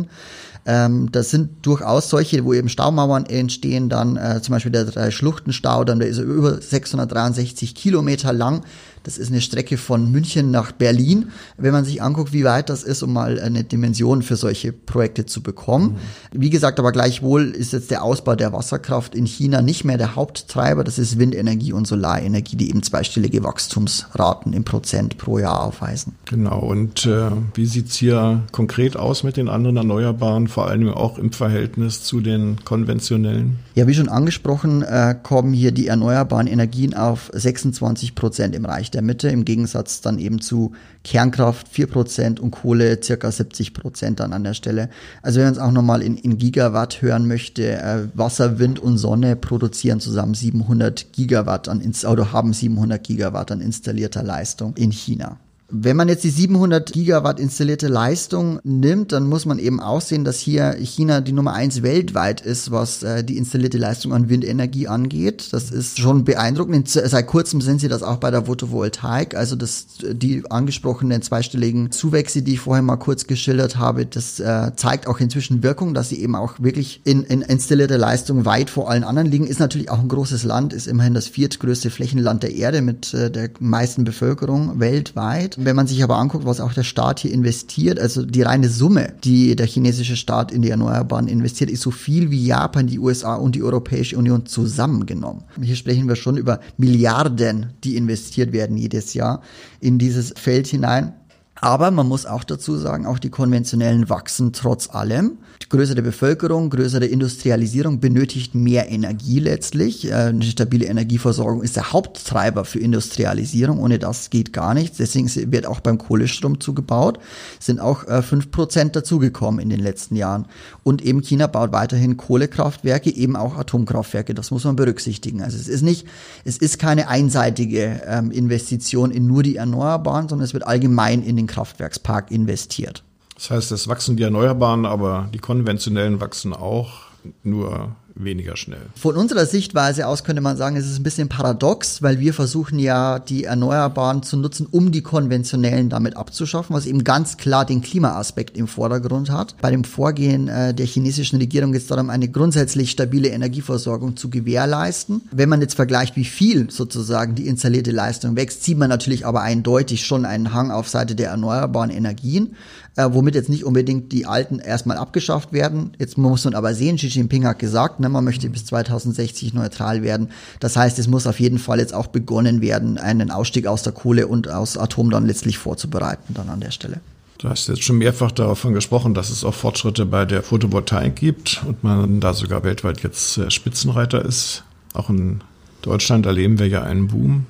Ähm, 0.66 1.10
das 1.12 1.30
sind 1.30 1.64
durchaus 1.64 2.10
solche, 2.10 2.44
wo 2.44 2.52
eben 2.52 2.68
Staumauern 2.68 3.24
entstehen, 3.26 3.88
dann 3.88 4.16
äh, 4.16 4.42
zum 4.42 4.52
Beispiel 4.52 4.72
der 4.72 4.84
Drei-Schluchten-Stau, 4.84 5.84
dann 5.84 6.00
der 6.00 6.08
ist 6.08 6.18
über 6.18 6.60
663 6.60 7.74
Kilometer 7.74 8.32
lang. 8.32 8.64
Das 9.06 9.18
ist 9.18 9.30
eine 9.30 9.40
Strecke 9.40 9.78
von 9.78 10.10
München 10.10 10.50
nach 10.50 10.72
Berlin, 10.72 11.28
wenn 11.56 11.70
man 11.70 11.84
sich 11.84 12.02
anguckt, 12.02 12.32
wie 12.32 12.42
weit 12.42 12.68
das 12.68 12.82
ist, 12.82 13.04
um 13.04 13.12
mal 13.12 13.38
eine 13.38 13.62
Dimension 13.62 14.22
für 14.22 14.34
solche 14.34 14.72
Projekte 14.72 15.26
zu 15.26 15.44
bekommen. 15.44 15.96
Mhm. 16.32 16.40
Wie 16.40 16.50
gesagt, 16.50 16.80
aber 16.80 16.90
gleichwohl 16.90 17.50
ist 17.50 17.72
jetzt 17.72 17.92
der 17.92 18.02
Ausbau 18.02 18.34
der 18.34 18.52
Wasserkraft 18.52 19.14
in 19.14 19.24
China 19.24 19.62
nicht 19.62 19.84
mehr 19.84 19.96
der 19.96 20.16
Haupttreiber. 20.16 20.82
Das 20.82 20.98
ist 20.98 21.20
Windenergie 21.20 21.72
und 21.72 21.86
Solarenergie, 21.86 22.56
die 22.56 22.68
eben 22.68 22.82
zweistellige 22.82 23.44
Wachstumsraten 23.44 24.52
im 24.52 24.64
Prozent 24.64 25.18
pro 25.18 25.38
Jahr 25.38 25.62
aufweisen. 25.62 26.16
Genau. 26.24 26.58
Und 26.58 27.06
äh, 27.06 27.30
wie 27.54 27.66
sieht's 27.66 27.94
hier 27.94 28.42
konkret 28.50 28.96
aus 28.96 29.22
mit 29.22 29.36
den 29.36 29.48
anderen 29.48 29.76
Erneuerbaren, 29.76 30.48
vor 30.48 30.66
allem 30.66 30.88
auch 30.88 31.16
im 31.16 31.30
Verhältnis 31.30 32.02
zu 32.02 32.20
den 32.20 32.56
konventionellen? 32.64 33.60
Ja, 33.76 33.86
wie 33.86 33.94
schon 33.94 34.08
angesprochen, 34.08 34.82
äh, 34.82 35.14
kommen 35.22 35.52
hier 35.52 35.70
die 35.70 35.86
erneuerbaren 35.86 36.48
Energien 36.48 36.92
auf 36.94 37.30
26 37.32 38.16
Prozent 38.16 38.56
im 38.56 38.64
Reich 38.64 38.90
der 38.96 39.02
Mitte, 39.02 39.28
im 39.28 39.44
Gegensatz 39.44 40.00
dann 40.00 40.18
eben 40.18 40.40
zu 40.40 40.72
Kernkraft 41.04 41.68
4% 41.68 42.40
und 42.40 42.50
Kohle 42.50 43.00
circa 43.02 43.28
70% 43.28 44.16
dann 44.16 44.32
an 44.32 44.42
der 44.42 44.54
Stelle. 44.54 44.88
Also 45.22 45.38
wenn 45.38 45.46
man 45.46 45.54
es 45.54 45.60
auch 45.60 45.70
nochmal 45.70 46.02
in, 46.02 46.16
in 46.16 46.38
Gigawatt 46.38 47.02
hören 47.02 47.28
möchte, 47.28 47.80
äh, 47.80 48.08
Wasser, 48.14 48.58
Wind 48.58 48.80
und 48.80 48.98
Sonne 48.98 49.36
produzieren 49.36 50.00
zusammen 50.00 50.34
700 50.34 51.12
Gigawatt 51.12 51.68
an, 51.68 51.82
oder 52.10 52.32
haben 52.32 52.52
700 52.52 53.04
Gigawatt 53.04 53.52
an 53.52 53.60
installierter 53.60 54.22
Leistung 54.22 54.74
in 54.76 54.90
China. 54.90 55.38
Wenn 55.68 55.96
man 55.96 56.08
jetzt 56.08 56.22
die 56.22 56.30
700 56.30 56.92
Gigawatt 56.92 57.40
installierte 57.40 57.88
Leistung 57.88 58.60
nimmt, 58.62 59.10
dann 59.10 59.28
muss 59.28 59.46
man 59.46 59.58
eben 59.58 59.80
auch 59.80 60.00
sehen, 60.00 60.24
dass 60.24 60.38
hier 60.38 60.76
China 60.78 61.20
die 61.20 61.32
Nummer 61.32 61.54
eins 61.54 61.82
weltweit 61.82 62.40
ist, 62.40 62.70
was 62.70 63.02
äh, 63.02 63.24
die 63.24 63.36
installierte 63.36 63.76
Leistung 63.76 64.12
an 64.12 64.28
Windenergie 64.28 64.86
angeht. 64.86 65.48
Das 65.52 65.72
ist 65.72 65.98
schon 65.98 66.24
beeindruckend. 66.24 66.88
Seit 66.88 67.26
kurzem 67.26 67.60
sind 67.60 67.80
sie 67.80 67.88
das 67.88 68.04
auch 68.04 68.18
bei 68.18 68.30
der 68.30 68.44
Photovoltaik. 68.44 69.34
Also 69.34 69.56
das, 69.56 69.86
die 70.12 70.44
angesprochenen 70.48 71.20
zweistelligen 71.22 71.90
Zuwächse, 71.90 72.42
die 72.42 72.54
ich 72.54 72.60
vorher 72.60 72.82
mal 72.82 72.96
kurz 72.96 73.26
geschildert 73.26 73.76
habe, 73.76 74.06
das 74.06 74.38
äh, 74.38 74.70
zeigt 74.76 75.08
auch 75.08 75.18
inzwischen 75.18 75.64
Wirkung, 75.64 75.94
dass 75.94 76.10
sie 76.10 76.22
eben 76.22 76.36
auch 76.36 76.60
wirklich 76.60 77.00
in, 77.02 77.24
in 77.24 77.42
installierte 77.42 77.96
Leistung 77.96 78.44
weit 78.44 78.70
vor 78.70 78.88
allen 78.88 79.02
anderen 79.02 79.28
liegen. 79.28 79.48
Ist 79.48 79.58
natürlich 79.58 79.90
auch 79.90 79.98
ein 79.98 80.08
großes 80.08 80.44
Land, 80.44 80.72
ist 80.72 80.86
immerhin 80.86 81.14
das 81.14 81.26
viertgrößte 81.26 81.90
Flächenland 81.90 82.44
der 82.44 82.54
Erde 82.54 82.82
mit 82.82 83.12
äh, 83.14 83.32
der 83.32 83.50
meisten 83.58 84.04
Bevölkerung 84.04 84.78
weltweit. 84.78 85.55
Wenn 85.56 85.76
man 85.76 85.86
sich 85.86 86.02
aber 86.02 86.16
anguckt, 86.16 86.44
was 86.44 86.60
auch 86.60 86.72
der 86.72 86.82
Staat 86.82 87.20
hier 87.20 87.32
investiert, 87.32 87.98
also 87.98 88.24
die 88.24 88.42
reine 88.42 88.68
Summe, 88.68 89.14
die 89.24 89.56
der 89.56 89.66
chinesische 89.66 90.16
Staat 90.16 90.52
in 90.52 90.62
die 90.62 90.70
Erneuerbaren 90.70 91.28
investiert, 91.28 91.70
ist 91.70 91.82
so 91.82 91.90
viel 91.90 92.30
wie 92.30 92.44
Japan, 92.44 92.86
die 92.86 92.98
USA 92.98 93.34
und 93.36 93.54
die 93.54 93.62
Europäische 93.62 94.18
Union 94.18 94.46
zusammengenommen. 94.46 95.44
Hier 95.60 95.76
sprechen 95.76 96.08
wir 96.08 96.16
schon 96.16 96.36
über 96.36 96.60
Milliarden, 96.76 97.72
die 97.84 97.96
investiert 97.96 98.52
werden 98.52 98.76
jedes 98.76 99.14
Jahr 99.14 99.40
in 99.80 99.98
dieses 99.98 100.34
Feld 100.36 100.66
hinein. 100.66 101.14
Aber 101.60 101.90
man 101.90 102.06
muss 102.06 102.26
auch 102.26 102.44
dazu 102.44 102.76
sagen, 102.76 103.06
auch 103.06 103.18
die 103.18 103.30
konventionellen 103.30 104.10
wachsen 104.10 104.52
trotz 104.52 104.90
allem. 104.90 105.38
Die 105.62 105.70
größere 105.70 106.02
Bevölkerung, 106.02 106.68
größere 106.68 107.06
Industrialisierung 107.06 107.98
benötigt 107.98 108.54
mehr 108.54 108.90
Energie 108.90 109.40
letztlich. 109.40 110.10
Äh, 110.10 110.14
eine 110.14 110.42
stabile 110.42 110.84
Energieversorgung 110.86 111.62
ist 111.62 111.76
der 111.76 111.92
Haupttreiber 111.92 112.66
für 112.66 112.78
Industrialisierung. 112.78 113.78
Ohne 113.78 113.98
das 113.98 114.28
geht 114.28 114.52
gar 114.52 114.74
nichts. 114.74 114.98
Deswegen 114.98 115.30
wird 115.50 115.66
auch 115.66 115.80
beim 115.80 115.96
Kohlestrom 115.96 116.60
zugebaut. 116.60 117.18
Sind 117.58 117.80
auch 117.80 118.06
äh, 118.06 118.20
fünf 118.20 118.50
Prozent 118.50 118.94
dazugekommen 118.94 119.58
in 119.58 119.70
den 119.70 119.80
letzten 119.80 120.14
Jahren. 120.14 120.46
Und 120.82 121.02
eben 121.02 121.22
China 121.22 121.46
baut 121.46 121.72
weiterhin 121.72 122.18
Kohlekraftwerke, 122.18 123.14
eben 123.14 123.34
auch 123.34 123.56
Atomkraftwerke. 123.56 124.34
Das 124.34 124.50
muss 124.50 124.64
man 124.64 124.76
berücksichtigen. 124.76 125.42
Also 125.42 125.56
es 125.56 125.68
ist 125.68 125.82
nicht, 125.82 126.06
es 126.44 126.58
ist 126.58 126.78
keine 126.78 127.08
einseitige 127.08 128.02
ähm, 128.06 128.30
Investition 128.30 129.10
in 129.10 129.26
nur 129.26 129.42
die 129.42 129.56
Erneuerbaren, 129.56 130.28
sondern 130.28 130.44
es 130.44 130.52
wird 130.52 130.66
allgemein 130.66 131.22
in 131.22 131.36
den 131.36 131.45
den 131.46 131.54
Kraftwerkspark 131.54 132.30
investiert. 132.30 133.02
Das 133.34 133.50
heißt, 133.50 133.72
es 133.72 133.88
wachsen 133.88 134.16
die 134.16 134.22
Erneuerbaren, 134.22 134.86
aber 134.86 135.28
die 135.32 135.38
konventionellen 135.38 136.20
wachsen 136.20 136.52
auch, 136.52 137.06
nur 137.42 137.94
weniger 138.16 138.56
schnell. 138.56 138.86
Von 138.94 139.16
unserer 139.16 139.46
Sichtweise 139.46 140.06
aus 140.06 140.24
könnte 140.24 140.42
man 140.42 140.56
sagen, 140.56 140.76
es 140.76 140.86
ist 140.86 140.98
ein 140.98 141.02
bisschen 141.02 141.28
paradox, 141.28 142.02
weil 142.02 142.18
wir 142.18 142.34
versuchen 142.34 142.78
ja, 142.78 143.18
die 143.18 143.44
Erneuerbaren 143.44 144.22
zu 144.22 144.36
nutzen, 144.36 144.66
um 144.70 144.90
die 144.90 145.02
konventionellen 145.02 145.88
damit 145.88 146.16
abzuschaffen, 146.16 146.74
was 146.74 146.86
eben 146.86 147.04
ganz 147.04 147.36
klar 147.36 147.64
den 147.64 147.82
Klimaaspekt 147.82 148.56
im 148.56 148.68
Vordergrund 148.68 149.30
hat. 149.30 149.56
Bei 149.60 149.70
dem 149.70 149.84
Vorgehen 149.84 150.48
äh, 150.48 150.74
der 150.74 150.86
chinesischen 150.86 151.38
Regierung 151.38 151.72
geht 151.72 151.82
es 151.82 151.88
darum, 151.88 152.10
eine 152.10 152.28
grundsätzlich 152.28 152.90
stabile 152.90 153.28
Energieversorgung 153.28 154.16
zu 154.16 154.30
gewährleisten. 154.30 155.22
Wenn 155.30 155.48
man 155.48 155.60
jetzt 155.60 155.74
vergleicht, 155.74 156.16
wie 156.16 156.24
viel 156.24 156.70
sozusagen 156.70 157.34
die 157.34 157.46
installierte 157.46 157.90
Leistung 157.90 158.36
wächst, 158.36 158.64
sieht 158.64 158.78
man 158.78 158.88
natürlich 158.88 159.26
aber 159.26 159.42
eindeutig 159.42 160.06
schon 160.06 160.24
einen 160.24 160.52
Hang 160.52 160.70
auf 160.70 160.88
Seite 160.88 161.14
der 161.14 161.30
erneuerbaren 161.30 161.90
Energien 161.90 162.56
äh, 162.96 163.08
womit 163.12 163.34
jetzt 163.34 163.48
nicht 163.48 163.64
unbedingt 163.64 164.12
die 164.12 164.26
alten 164.26 164.58
erstmal 164.58 164.96
abgeschafft 164.96 165.52
werden. 165.52 165.92
Jetzt 165.98 166.18
muss 166.18 166.44
man 166.44 166.54
aber 166.54 166.74
sehen, 166.74 166.96
Xi 166.96 167.08
Jinping 167.08 167.46
hat 167.46 167.58
gesagt, 167.58 168.00
ne, 168.06 168.12
man 168.12 168.24
möchte 168.24 168.48
bis 168.48 168.64
2060 168.66 169.54
neutral 169.54 170.02
werden. 170.02 170.28
Das 170.60 170.76
heißt, 170.76 170.98
es 170.98 171.08
muss 171.08 171.26
auf 171.26 171.40
jeden 171.40 171.58
Fall 171.58 171.78
jetzt 171.78 171.94
auch 171.94 172.06
begonnen 172.06 172.60
werden, 172.60 172.98
einen 172.98 173.30
Ausstieg 173.30 173.66
aus 173.66 173.82
der 173.82 173.92
Kohle 173.92 174.26
und 174.26 174.48
aus 174.48 174.76
Atom 174.76 175.10
dann 175.10 175.26
letztlich 175.26 175.58
vorzubereiten 175.58 176.34
dann 176.34 176.48
an 176.48 176.60
der 176.60 176.70
Stelle. 176.70 177.00
Du 177.38 177.50
hast 177.50 177.68
jetzt 177.68 177.82
schon 177.82 177.98
mehrfach 177.98 178.32
davon 178.32 178.72
gesprochen, 178.72 179.12
dass 179.12 179.28
es 179.28 179.44
auch 179.44 179.52
Fortschritte 179.52 180.06
bei 180.06 180.24
der 180.24 180.42
Photovoltaik 180.42 181.16
gibt 181.16 181.62
und 181.66 181.84
man 181.84 182.20
da 182.20 182.32
sogar 182.32 182.64
weltweit 182.64 183.02
jetzt 183.02 183.36
äh, 183.36 183.50
Spitzenreiter 183.50 184.24
ist. 184.24 184.64
Auch 184.94 185.10
in 185.10 185.42
Deutschland 185.82 186.24
erleben 186.24 186.58
wir 186.58 186.66
ja 186.66 186.82
einen 186.82 187.08
Boom 187.08 187.44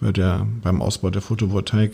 bei 0.00 0.10
der, 0.10 0.46
beim 0.62 0.82
Ausbau 0.82 1.10
der 1.10 1.22
Photovoltaik. 1.22 1.92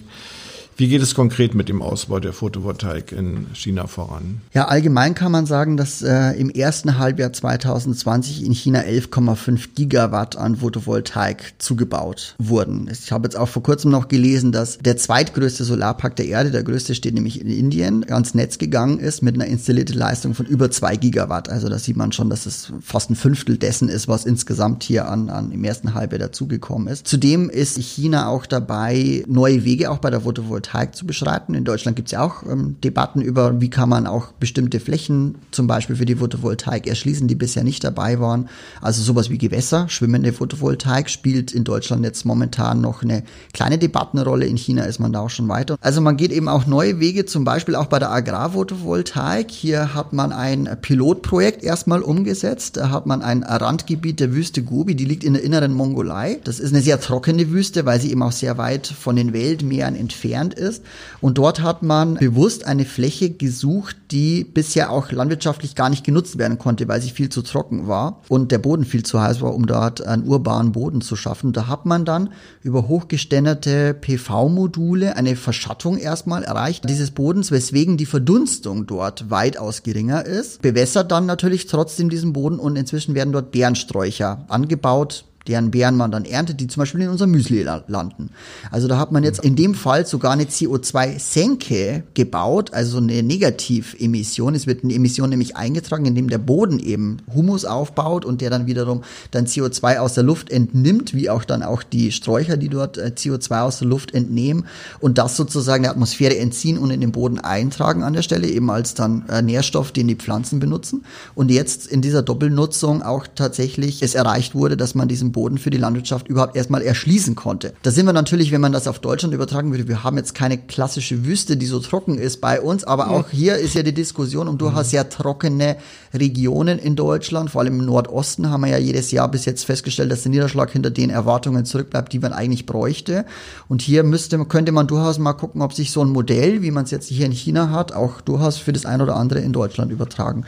Wie 0.78 0.87
geht 0.87 1.02
es 1.02 1.16
konkret 1.16 1.56
mit 1.56 1.68
dem 1.68 1.82
Ausbau 1.82 2.20
der 2.20 2.32
Photovoltaik 2.32 3.11
in 3.11 3.49
China 3.52 3.88
voran? 3.88 4.42
Ja, 4.54 4.68
allgemein 4.68 5.16
kann 5.16 5.32
man 5.32 5.44
sagen, 5.44 5.76
dass 5.76 6.02
äh, 6.02 6.38
im 6.38 6.50
ersten 6.50 6.99
Halbjahr 6.99 7.32
2020 7.32 8.44
in 8.44 8.52
China 8.52 8.82
11,5 8.82 9.70
Gigawatt 9.75 10.37
an 10.37 10.54
Photovoltaik 10.54 11.54
zugebaut 11.58 12.37
wurden. 12.38 12.88
Ich 12.92 13.11
habe 13.11 13.26
jetzt 13.26 13.37
auch 13.37 13.49
vor 13.49 13.64
kurzem 13.64 13.90
noch 13.90 14.06
gelesen, 14.06 14.52
dass 14.52 14.78
der 14.78 14.97
zweitgrößte 14.97 15.64
Solarpark 15.64 16.14
der 16.14 16.26
Erde, 16.28 16.52
der 16.52 16.62
größte 16.62 16.94
steht 16.94 17.14
nämlich 17.14 17.40
in 17.40 17.49
Indien, 17.49 18.08
ans 18.08 18.35
Netz 18.35 18.58
gegangen 18.58 19.00
ist 19.00 19.20
mit 19.20 19.35
einer 19.35 19.47
installierten 19.47 19.97
Leistung 19.97 20.35
von 20.35 20.47
über 20.47 20.70
2 20.70 20.94
Gigawatt. 20.94 21.49
Also 21.49 21.68
da 21.68 21.80
sieht 21.80 21.97
man 21.97 22.12
schon, 22.12 22.30
dass 22.30 22.47
es 22.47 22.73
fast 22.82 23.11
ein 23.11 23.16
Fünftel 23.16 23.58
dessen 23.58 23.88
ist, 23.88 24.06
was 24.06 24.25
insgesamt 24.25 24.85
hier 24.85 25.08
an, 25.08 25.28
an 25.28 25.50
im 25.50 25.64
ersten 25.64 25.94
Halbjahr 25.94 26.20
dazugekommen 26.20 26.87
ist. 26.87 27.08
Zudem 27.08 27.50
ist 27.50 27.78
China 27.78 28.28
auch 28.28 28.47
dabei, 28.47 29.25
neue 29.26 29.64
Wege 29.64 29.90
auch 29.90 29.99
bei 29.99 30.11
der 30.11 30.20
Photovoltaik 30.20 30.67
Photovoltaik 30.68 30.94
zu 30.94 31.06
beschreiten. 31.06 31.54
In 31.54 31.64
Deutschland 31.64 31.96
gibt 31.96 32.08
es 32.08 32.12
ja 32.12 32.22
auch 32.22 32.42
ähm, 32.44 32.76
Debatten 32.84 33.20
über, 33.20 33.60
wie 33.60 33.70
kann 33.70 33.88
man 33.88 34.06
auch 34.06 34.32
bestimmte 34.32 34.80
Flächen 34.80 35.37
zum 35.50 35.66
Beispiel 35.66 35.96
für 35.96 36.04
die 36.04 36.16
Photovoltaik 36.16 36.87
erschließen, 36.87 37.28
die 37.28 37.34
bisher 37.34 37.64
nicht 37.64 37.84
dabei 37.84 38.20
waren. 38.20 38.48
Also 38.80 39.02
sowas 39.02 39.30
wie 39.30 39.38
Gewässer, 39.38 39.88
schwimmende 39.88 40.32
Photovoltaik 40.32 41.08
spielt 41.10 41.52
in 41.52 41.64
Deutschland 41.64 42.04
jetzt 42.04 42.25
momentan 42.25 42.80
noch 42.80 43.02
eine 43.02 43.22
kleine 43.52 43.78
Debattenrolle. 43.78 44.46
In 44.46 44.56
China 44.56 44.84
ist 44.84 44.98
man 44.98 45.12
da 45.12 45.20
auch 45.20 45.30
schon 45.30 45.48
weiter. 45.48 45.76
Also 45.80 46.00
man 46.00 46.16
geht 46.16 46.32
eben 46.32 46.48
auch 46.48 46.66
neue 46.66 47.00
Wege, 47.00 47.25
zum 47.25 47.44
Beispiel 47.44 47.75
auch 47.75 47.87
bei 47.87 47.98
der 47.98 48.10
Agrarphotovoltaik. 48.10 49.50
Hier 49.50 49.94
hat 49.94 50.12
man 50.12 50.32
ein 50.32 50.68
Pilotprojekt 50.80 51.62
erstmal 51.62 52.02
umgesetzt. 52.02 52.76
Da 52.76 52.90
hat 52.90 53.06
man 53.06 53.22
ein 53.22 53.42
Randgebiet 53.42 54.20
der 54.20 54.32
Wüste 54.32 54.62
Gobi, 54.62 54.94
die 54.94 55.04
liegt 55.04 55.25
in 55.25 55.34
der 55.34 55.42
inneren 55.42 55.72
Mongolei. 55.72 56.40
Das 56.44 56.60
ist 56.60 56.72
eine 56.72 56.82
sehr 56.82 57.00
trockene 57.00 57.50
Wüste, 57.50 57.87
weil 57.87 58.00
sie 58.00 58.10
eben 58.10 58.22
auch 58.22 58.32
sehr 58.32 58.58
weit 58.58 58.87
von 58.87 59.16
den 59.16 59.32
Weltmeeren 59.32 59.96
entfernt 59.96 60.58
ist. 60.59 60.85
Und 61.21 61.38
dort 61.38 61.62
hat 61.62 61.83
man 61.83 62.15
bewusst 62.15 62.67
eine 62.67 62.85
Fläche 62.85 63.31
gesucht, 63.31 63.97
die 64.11 64.45
bisher 64.45 64.91
auch 64.91 65.12
landwirtschaftlich 65.12 65.75
gar 65.75 65.91
nicht 65.91 66.05
genutzt 66.05 66.38
werden 66.38 66.59
konnte, 66.59 66.88
weil 66.88 67.00
sie 67.00 67.11
viel 67.11 67.29
zu 67.29 67.43
trocken 67.43 67.87
war 67.87 68.23
und 68.29 68.53
der 68.53 68.59
Boden 68.59 68.85
viel 68.85 69.03
zu 69.03 69.21
heiß 69.21 69.41
war, 69.41 69.55
um 69.55 69.67
dort 69.67 70.05
einen 70.07 70.27
urbanen 70.27 70.73
Boden 70.73 71.00
zu 71.00 71.17
schaffen. 71.17 71.53
Da 71.53 71.67
hat 71.67 71.87
man 71.87 72.05
dann 72.05 72.31
über 72.62 72.88
hochgeständerte 72.88 73.95
PV-Module 73.95 75.17
eine 75.17 75.37
Verschattung 75.37 75.99
erstmal 75.99 76.43
erreicht 76.43 76.88
dieses 76.88 77.11
Bodens, 77.11 77.50
weswegen 77.50 77.97
die 77.97 78.07
Verdunstung 78.07 78.87
dort 78.87 79.31
weitaus 79.31 79.83
geringer 79.83 80.25
ist. 80.25 80.62
Bewässert 80.62 81.11
dann 81.12 81.27
natürlich 81.27 81.67
trotzdem 81.67 82.11
diesen 82.11 82.33
Boden 82.33 82.59
und 82.59 82.77
inzwischen 82.77 83.15
werden 83.15 83.33
dort 83.33 83.53
Bärensträucher 83.53 84.45
angebaut, 84.49 85.25
deren 85.49 85.71
Beeren 85.71 85.97
man 85.97 86.11
dann 86.11 86.25
erntet, 86.25 86.61
die 86.61 86.67
zum 86.67 86.83
Beispiel 86.83 87.00
in 87.00 87.09
unserem 87.09 87.31
Müsli 87.31 87.62
landen. 87.62 88.31
Also 88.71 88.87
da 88.87 88.99
hat 88.99 89.12
man 89.12 89.25
jetzt 89.25 89.45
in 89.45 89.57
dem 89.57 89.75
Fall 89.75 90.07
sogar 90.07 90.33
eine 90.33 90.45
CO2-Senke 90.45 92.05
gebaut, 92.14 92.73
also 92.75 92.99
eine 92.99 93.23
Negativemission. 93.23 94.55
Es 94.55 94.67
wird 94.67 94.85
eine 94.85 94.95
Emission 94.95 95.31
nämlich 95.31 95.57
eingetragen, 95.57 96.07
indem 96.07 96.28
der 96.28 96.38
Boden 96.38 96.78
eben 96.78 97.19
Humus 97.35 97.64
aufbaut 97.64 98.25
und 98.25 98.40
der 98.40 98.50
dann 98.50 98.67
wiederum 98.67 99.02
dann 99.31 99.47
CO2 99.47 99.99
aus 99.99 100.14
der 100.14 100.25
Luft 100.25 100.50
entnimmt, 100.50 101.14
wie 101.14 101.31
auch 101.31 101.45
dann 101.45 101.62
auch 101.62 101.83
die 101.83 102.12
Sträucher, 102.12 102.57
die 102.57 102.69
dort 102.69 102.99
äh, 102.99 103.12
CO2 103.17 103.62
aus 103.62 103.78
der 103.78 103.88
Luft 103.88 104.14
entnehmen 104.14 104.67
und 105.00 105.19
das 105.19 105.37
sozusagen 105.37 105.83
der 105.83 105.93
Atmosphäre 105.93 106.37
entziehen 106.38 106.78
und 106.78 106.90
in 106.90 107.00
den 107.00 107.12
Boden 107.12 107.38
eintragen 107.38 108.02
an 108.02 108.12
der 108.12 108.23
Stelle, 108.23 108.49
eben 108.49 108.71
als 108.71 108.95
dann 108.95 109.25
äh, 109.28 109.43
Nährstoff, 109.43 109.93
den 109.93 110.09
die 110.09 110.17
Pflanzen 110.17 110.61
benutzen. 110.61 111.05
Und 111.35 111.50
jetzt 111.50 111.87
in 111.87 112.02
dieser 112.02 112.23
Doppelnutzung 112.23 113.02
auch 113.02 113.26
tatsächlich 113.35 114.02
es 114.02 114.14
erreicht 114.14 114.55
wurde, 114.55 114.76
dass 114.76 114.95
man 114.95 115.09
diesen 115.09 115.33
Boden 115.38 115.59
für 115.59 115.71
die 115.71 115.78
Landwirtschaft 115.78 116.26
überhaupt 116.26 116.57
erstmal 116.57 116.83
erschließen 116.83 117.37
konnte. 117.37 117.73
Da 117.83 117.92
sind 117.92 118.07
wir 118.07 118.12
natürlich, 118.12 118.50
wenn 118.50 118.61
man 118.61 118.73
das 118.73 118.88
auf 118.88 118.99
Deutschland 118.99 119.33
übertragen 119.33 119.71
würde, 119.71 119.87
wir 119.87 120.02
haben 120.02 120.16
jetzt 120.16 120.35
keine 120.35 120.59
klassische 120.59 121.25
Wüste, 121.25 121.57
die 121.57 121.66
so 121.66 121.78
trocken 121.78 122.18
ist 122.18 122.40
bei 122.40 122.61
uns, 122.61 122.83
aber 122.83 123.11
auch 123.11 123.30
hier 123.30 123.54
ist 123.54 123.76
ja 123.76 123.85
die 123.85 123.95
Diskussion 123.95 124.49
um 124.49 124.59
durchaus 124.59 124.90
sehr 124.90 125.09
trockene 125.09 125.76
Regionen 126.12 126.80
in 126.80 126.97
Deutschland, 126.97 127.50
vor 127.50 127.61
allem 127.61 127.78
im 127.78 127.87
Nordosten 127.87 128.50
haben 128.50 128.62
wir 128.62 128.71
ja 128.71 128.78
jedes 128.78 129.12
Jahr 129.12 129.30
bis 129.30 129.45
jetzt 129.45 129.64
festgestellt, 129.64 130.11
dass 130.11 130.23
der 130.23 130.30
Niederschlag 130.30 130.73
hinter 130.73 130.90
den 130.90 131.11
Erwartungen 131.11 131.64
zurückbleibt, 131.64 132.12
die 132.12 132.18
man 132.18 132.33
eigentlich 132.33 132.66
bräuchte. 132.66 133.25
Und 133.68 133.80
hier 133.80 134.02
müsste, 134.02 134.45
könnte 134.47 134.73
man 134.73 134.88
durchaus 134.88 135.21
mal 135.21 135.35
gucken, 135.35 135.62
ob 135.62 135.73
sich 135.73 135.92
so 135.92 136.02
ein 136.02 136.09
Modell, 136.09 136.62
wie 136.62 136.73
man 136.73 136.83
es 136.83 136.90
jetzt 136.90 137.07
hier 137.07 137.26
in 137.26 137.33
China 137.33 137.71
hat, 137.71 137.92
auch 137.92 138.21
durchaus 138.23 138.57
für 138.57 138.73
das 138.73 138.87
ein 138.87 139.00
oder 139.00 139.14
andere 139.14 139.38
in 139.38 139.52
Deutschland 139.52 139.92
übertragen 139.92 140.45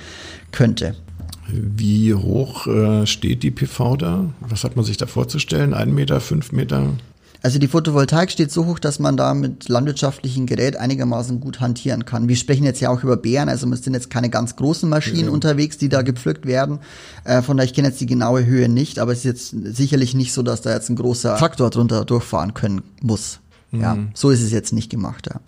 könnte. 0.50 0.97
Wie 1.52 2.14
hoch 2.14 2.66
äh, 2.66 3.07
steht 3.07 3.42
die 3.42 3.50
PV 3.50 3.97
da? 3.97 4.25
Was 4.40 4.64
hat 4.64 4.76
man 4.76 4.85
sich 4.85 4.97
da 4.97 5.07
vorzustellen? 5.07 5.75
Ein 5.75 5.95
Meter, 5.95 6.21
fünf 6.21 6.52
Meter? 6.52 6.95
Also 7.42 7.59
die 7.59 7.69
Photovoltaik 7.69 8.30
steht 8.30 8.52
so 8.52 8.66
hoch, 8.66 8.78
dass 8.78 8.99
man 8.99 9.16
da 9.16 9.33
mit 9.33 9.69
landwirtschaftlichen 9.69 10.45
Gerät 10.45 10.76
einigermaßen 10.76 11.40
gut 11.40 11.61
hantieren 11.61 12.04
kann. 12.04 12.28
Wir 12.28 12.37
sprechen 12.37 12.64
jetzt 12.64 12.80
ja 12.80 12.90
auch 12.90 13.02
über 13.02 13.16
Bären, 13.16 13.49
also 13.49 13.71
es 13.73 13.83
sind 13.83 13.95
jetzt 13.95 14.11
keine 14.11 14.28
ganz 14.28 14.57
großen 14.57 14.88
Maschinen 14.88 15.26
ja. 15.26 15.30
unterwegs, 15.30 15.78
die 15.78 15.88
da 15.88 16.02
gepflückt 16.02 16.45
werden. 16.45 16.80
Äh, 17.25 17.40
von 17.40 17.57
daher, 17.57 17.66
ich 17.66 17.75
kenne 17.75 17.88
jetzt 17.88 18.00
die 18.00 18.07
genaue 18.07 18.45
Höhe 18.45 18.69
nicht, 18.69 18.99
aber 18.99 19.12
es 19.12 19.19
ist 19.19 19.25
jetzt 19.25 19.76
sicherlich 19.76 20.14
nicht 20.14 20.35
so, 20.35 20.42
dass 20.42 20.61
da 20.61 20.75
jetzt 20.75 20.90
ein 20.90 20.97
großer 20.97 21.37
Traktor 21.37 21.71
drunter 21.71 22.04
durchfahren 22.04 22.52
können 22.52 22.83
muss. 23.00 23.40
Mhm. 23.71 23.80
Ja, 23.80 23.99
so 24.12 24.30
ist 24.30 24.42
es 24.42 24.52
jetzt 24.52 24.75
nicht 24.75 24.90
gemacht, 24.90 25.28
ja. 25.33 25.40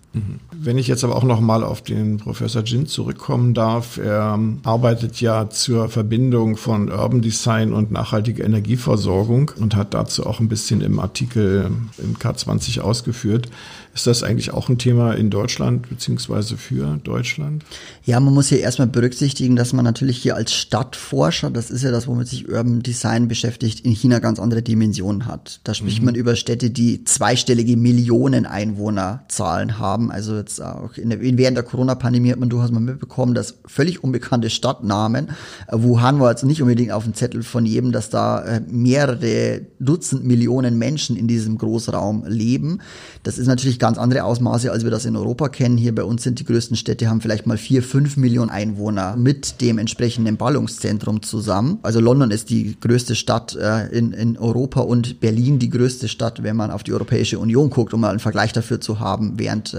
Wenn 0.53 0.77
ich 0.77 0.89
jetzt 0.89 1.05
aber 1.05 1.17
auch 1.17 1.25
noch 1.25 1.41
mal 1.41 1.65
auf 1.65 1.83
den 1.83 2.19
Professor 2.19 2.63
Jin 2.63 2.87
zurückkommen 2.87 3.55
darf, 3.55 3.97
er 3.97 4.39
arbeitet 4.63 5.21
ja 5.23 5.49
zur 5.49 5.89
Verbindung 5.89 6.59
von 6.59 6.91
Urban 6.91 7.23
Design 7.23 7.73
und 7.73 7.91
nachhaltiger 7.91 8.45
Energieversorgung 8.45 9.53
und 9.59 9.75
hat 9.75 9.95
dazu 9.95 10.27
auch 10.27 10.39
ein 10.39 10.49
bisschen 10.49 10.83
im 10.83 11.01
Artikel 11.01 11.71
im 11.99 12.17
K20 12.17 12.81
ausgeführt. 12.81 13.49
Ist 13.95 14.07
das 14.07 14.23
eigentlich 14.23 14.53
auch 14.53 14.71
ein 14.71 14.79
Thema 14.79 15.13
in 15.13 15.29
Deutschland 15.29 15.89
beziehungsweise 15.89 16.57
für 16.57 16.99
Deutschland? 17.05 17.63
Ja, 18.05 18.21
man 18.21 18.33
muss 18.33 18.49
hier 18.49 18.61
erstmal 18.61 18.89
berücksichtigen, 18.89 19.55
dass 19.55 19.75
man 19.75 19.85
natürlich 19.85 20.17
hier 20.17 20.35
als 20.35 20.55
Stadtforscher, 20.55 21.51
das 21.51 21.71
ist 21.71 21.83
ja 21.83 21.91
das, 21.91 22.07
womit 22.07 22.29
sich 22.29 22.49
Urban 22.49 22.83
Design 22.83 23.29
beschäftigt, 23.29 23.81
in 23.81 23.93
China 23.93 24.19
ganz 24.19 24.39
andere 24.39 24.63
Dimensionen 24.63 25.27
hat. 25.27 25.61
Da 25.65 25.75
spricht 25.75 25.99
mhm. 26.01 26.07
man 26.07 26.15
über 26.15 26.37
Städte, 26.37 26.71
die 26.71 27.05
zweistellige 27.05 27.77
Millionen 27.77 28.47
Einwohnerzahlen 28.47 29.79
haben 29.79 30.02
haben. 30.03 30.11
Also 30.11 30.37
jetzt 30.37 30.61
auch 30.63 30.97
in 30.97 31.11
der, 31.11 31.21
während 31.21 31.57
der 31.57 31.65
Corona-Pandemie 31.65 32.33
hat 32.33 32.41
man 32.41 32.49
durchaus 32.49 32.71
mal 32.71 32.81
mitbekommen, 32.81 33.35
dass 33.35 33.55
völlig 33.67 34.03
unbekannte 34.03 34.51
Stadtnamen, 34.51 35.29
äh, 35.69 35.77
Wuhan 35.77 36.21
war 36.21 36.31
jetzt 36.31 36.45
nicht 36.45 36.63
unbedingt 36.63 36.93
auf 36.93 37.05
dem 37.05 37.15
Zettel 37.15 37.43
von 37.43 37.67
jedem, 37.67 37.93
dass 37.93 38.11
da 38.11 38.43
äh, 38.43 38.61
mehrere 38.69 39.63
Dutzend 39.79 40.25
Millionen 40.25 40.79
Menschen 40.79 41.17
in 41.17 41.29
diesem 41.29 41.59
Großraum 41.59 42.25
leben. 42.27 42.81
Das 43.23 43.39
ist 43.39 43.47
natürlich 43.47 43.79
ganz 43.79 43.99
andere 43.99 44.25
Ausmaße, 44.25 44.71
als 44.71 44.85
wir 44.85 44.91
das 44.91 45.05
in 45.05 45.17
Europa 45.17 45.49
kennen. 45.49 45.77
Hier 45.77 45.95
bei 45.95 46.05
uns 46.05 46.23
sind 46.23 46.39
die 46.39 46.45
größten 46.45 46.77
Städte, 46.77 47.09
haben 47.09 47.21
vielleicht 47.21 47.47
mal 47.47 47.59
vier, 47.59 47.83
fünf 47.83 48.17
Millionen 48.17 48.51
Einwohner 48.51 49.17
mit 49.17 49.61
dem 49.61 49.79
entsprechenden 49.79 50.37
Ballungszentrum 50.37 51.23
zusammen. 51.23 51.79
Also 51.83 52.01
London 52.01 52.31
ist 52.31 52.51
die 52.51 52.77
größte 52.81 53.15
Stadt 53.15 53.57
äh, 53.57 53.89
in, 53.89 54.13
in 54.13 54.39
Europa 54.39 54.81
und 54.81 55.21
Berlin 55.21 55.59
die 55.59 55.71
größte 55.71 56.09
Stadt, 56.09 56.43
wenn 56.43 56.57
man 56.57 56.71
auf 56.71 56.83
die 56.83 56.93
Europäische 56.93 57.39
Union 57.39 57.71
guckt, 57.71 57.95
um 57.95 58.01
mal 58.01 58.11
einen 58.11 58.19
Vergleich 58.19 58.53
dafür 58.53 58.81
zu 58.81 59.01
haben, 59.01 59.35
während 59.37 59.75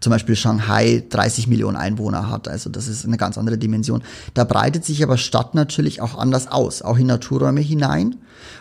zum 0.00 0.10
Beispiel 0.10 0.36
Shanghai 0.36 1.04
30 1.08 1.46
Millionen 1.46 1.76
Einwohner 1.76 2.30
hat. 2.30 2.48
Also 2.48 2.70
das 2.70 2.88
ist 2.88 3.04
eine 3.04 3.16
ganz 3.16 3.38
andere 3.38 3.58
Dimension. 3.58 4.02
Da 4.34 4.44
breitet 4.44 4.84
sich 4.84 5.02
aber 5.02 5.18
Stadt 5.18 5.54
natürlich 5.54 6.00
auch 6.00 6.16
anders 6.16 6.48
aus, 6.48 6.82
auch 6.82 6.98
in 6.98 7.06
Naturräume 7.06 7.60
hinein. 7.60 8.16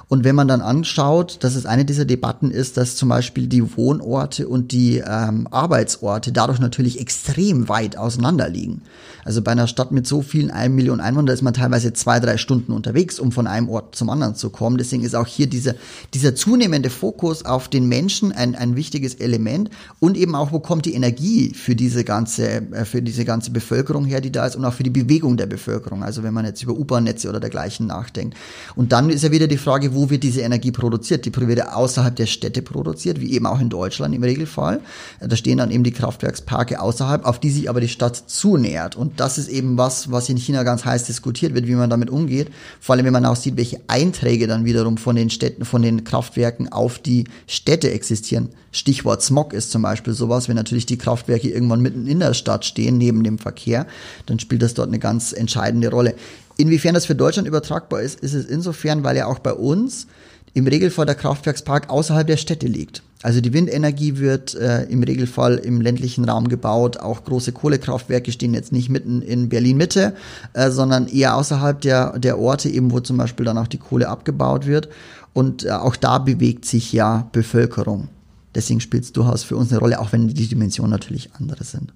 Und 0.07 0.23
wenn 0.23 0.35
man 0.35 0.47
dann 0.47 0.61
anschaut, 0.61 1.37
dass 1.41 1.55
es 1.55 1.65
eine 1.65 1.85
dieser 1.85 2.05
Debatten 2.05 2.51
ist, 2.51 2.77
dass 2.77 2.95
zum 2.95 3.09
Beispiel 3.09 3.47
die 3.47 3.75
Wohnorte 3.75 4.47
und 4.47 4.71
die 4.71 5.03
ähm, 5.05 5.47
Arbeitsorte 5.51 6.31
dadurch 6.31 6.59
natürlich 6.59 6.99
extrem 6.99 7.67
weit 7.69 7.97
auseinander 7.97 8.49
liegen. 8.49 8.81
Also 9.27 9.41
bei 9.41 9.51
einer 9.51 9.67
Stadt 9.67 9.91
mit 9.91 10.07
so 10.07 10.21
vielen 10.21 10.51
einem 10.51 10.75
Million 10.75 11.01
Einwohnern 11.01 11.33
ist 11.33 11.41
man 11.41 11.53
teilweise 11.53 11.91
zwei, 11.91 12.21
drei 12.21 12.37
Stunden 12.37 12.71
unterwegs, 12.71 13.19
um 13.19 13.33
von 13.33 13.45
einem 13.45 13.67
Ort 13.67 13.93
zum 13.93 14.09
anderen 14.09 14.35
zu 14.35 14.49
kommen. 14.49 14.77
Deswegen 14.77 15.03
ist 15.03 15.15
auch 15.15 15.27
hier 15.27 15.47
dieser, 15.47 15.75
dieser 16.13 16.33
zunehmende 16.33 16.89
Fokus 16.89 17.43
auf 17.43 17.67
den 17.67 17.89
Menschen 17.89 18.31
ein, 18.31 18.55
ein 18.55 18.77
wichtiges 18.77 19.15
Element 19.15 19.69
und 19.99 20.15
eben 20.15 20.33
auch, 20.33 20.53
wo 20.53 20.61
kommt 20.61 20.85
die 20.85 20.93
Energie 20.93 21.53
für 21.53 21.75
diese 21.75 22.05
ganze, 22.05 22.47
äh, 22.71 22.85
für 22.85 23.01
diese 23.01 23.25
ganze 23.25 23.51
Bevölkerung 23.51 24.05
her, 24.05 24.21
die 24.21 24.31
da 24.31 24.45
ist 24.45 24.55
und 24.55 24.63
auch 24.63 24.73
für 24.73 24.83
die 24.83 24.89
Bewegung 24.89 25.35
der 25.35 25.47
Bevölkerung. 25.47 26.03
Also 26.03 26.23
wenn 26.23 26.33
man 26.33 26.45
jetzt 26.45 26.63
über 26.63 26.71
U-Bahn-Netze 26.71 27.27
oder 27.27 27.41
dergleichen 27.41 27.85
nachdenkt. 27.85 28.37
Und 28.77 28.93
dann 28.93 29.09
ist 29.09 29.25
ja 29.25 29.31
wieder 29.31 29.47
die 29.47 29.57
Frage, 29.57 29.66
wo 29.67 30.09
wird 30.09 30.23
diese 30.23 30.41
Energie 30.41 30.71
produziert? 30.71 31.25
Die 31.25 31.35
wird 31.35 31.67
außerhalb 31.67 32.15
der 32.15 32.25
Städte 32.25 32.61
produziert, 32.61 33.21
wie 33.21 33.33
eben 33.33 33.45
auch 33.45 33.59
in 33.59 33.69
Deutschland 33.69 34.15
im 34.15 34.23
Regelfall. 34.23 34.79
Da 35.19 35.35
stehen 35.35 35.57
dann 35.57 35.71
eben 35.71 35.83
die 35.83 35.91
Kraftwerksparke 35.91 36.79
außerhalb, 36.79 37.25
auf 37.25 37.39
die 37.39 37.49
sich 37.49 37.69
aber 37.69 37.81
die 37.81 37.87
Stadt 37.87 38.23
zunähert. 38.27 38.95
Und 38.95 39.19
das 39.19 39.37
ist 39.37 39.49
eben 39.49 39.77
was, 39.77 40.11
was 40.11 40.29
in 40.29 40.37
China 40.37 40.63
ganz 40.63 40.85
heiß 40.85 41.03
diskutiert 41.03 41.53
wird, 41.53 41.67
wie 41.67 41.75
man 41.75 41.89
damit 41.89 42.09
umgeht. 42.09 42.49
Vor 42.79 42.95
allem, 42.95 43.05
wenn 43.05 43.13
man 43.13 43.25
auch 43.25 43.35
sieht, 43.35 43.57
welche 43.57 43.81
Einträge 43.87 44.47
dann 44.47 44.65
wiederum 44.65 44.97
von 44.97 45.15
den 45.15 45.29
Städten, 45.29 45.65
von 45.65 45.81
den 45.81 46.03
Kraftwerken 46.03 46.71
auf 46.71 46.99
die 46.99 47.25
Städte 47.45 47.91
existieren. 47.91 48.49
Stichwort 48.71 49.23
Smog 49.23 49.53
ist 49.53 49.71
zum 49.71 49.81
Beispiel 49.81 50.13
sowas, 50.13 50.47
wenn 50.47 50.55
natürlich 50.55 50.85
die 50.85 50.97
Kraftwerke 50.97 51.49
irgendwann 51.49 51.81
mitten 51.81 52.05
in 52.07 52.19
der 52.19 52.33
Stadt 52.33 52.63
stehen, 52.65 52.97
neben 52.97 53.23
dem 53.23 53.39
Verkehr, 53.39 53.87
dann 54.25 54.39
spielt 54.39 54.61
das 54.61 54.73
dort 54.73 54.89
eine 54.89 54.99
ganz 54.99 55.33
entscheidende 55.33 55.89
Rolle. 55.89 56.15
Inwiefern 56.57 56.95
das 56.95 57.05
für 57.05 57.15
Deutschland 57.15 57.47
übertragbar 57.47 58.01
ist, 58.01 58.19
ist 58.19 58.33
es 58.33 58.45
insofern, 58.45 59.03
weil 59.03 59.15
ja 59.15 59.27
auch 59.27 59.39
bei 59.39 59.53
uns 59.53 60.07
im 60.53 60.65
Regelfall 60.65 61.05
der 61.05 61.15
Kraftwerkspark 61.15 61.89
außerhalb 61.89 62.25
der 62.25 62.37
Städte 62.37 62.67
liegt. 62.67 63.03
Also 63.21 63.41
die 63.41 63.53
Windenergie 63.53 64.17
wird 64.17 64.55
äh, 64.55 64.83
im 64.83 65.03
Regelfall 65.03 65.55
im 65.55 65.81
ländlichen 65.81 66.27
Raum 66.27 66.47
gebaut. 66.49 66.97
Auch 66.97 67.23
große 67.23 67.51
Kohlekraftwerke 67.51 68.31
stehen 68.31 68.53
jetzt 68.53 68.71
nicht 68.71 68.89
mitten 68.89 69.21
in 69.21 69.49
Berlin 69.49 69.77
Mitte, 69.77 70.15
äh, 70.53 70.69
sondern 70.71 71.07
eher 71.07 71.35
außerhalb 71.35 71.81
der, 71.81 72.17
der 72.19 72.39
Orte, 72.39 72.69
eben 72.69 72.91
wo 72.91 72.99
zum 72.99 73.17
Beispiel 73.17 73.45
dann 73.45 73.57
auch 73.57 73.67
die 73.67 73.77
Kohle 73.79 74.07
abgebaut 74.07 74.65
wird. 74.65 74.89
Und 75.33 75.65
äh, 75.65 75.71
auch 75.71 75.95
da 75.95 76.19
bewegt 76.19 76.65
sich 76.65 76.93
ja 76.93 77.27
Bevölkerung. 77.31 78.09
Deswegen 78.55 78.81
spielt 78.81 79.03
es 79.03 79.13
durchaus 79.13 79.43
für 79.43 79.55
uns 79.57 79.71
eine 79.71 79.79
Rolle, 79.79 79.99
auch 79.99 80.11
wenn 80.11 80.27
die 80.27 80.47
Dimensionen 80.47 80.91
natürlich 80.91 81.29
andere 81.33 81.63
sind. 81.63 81.93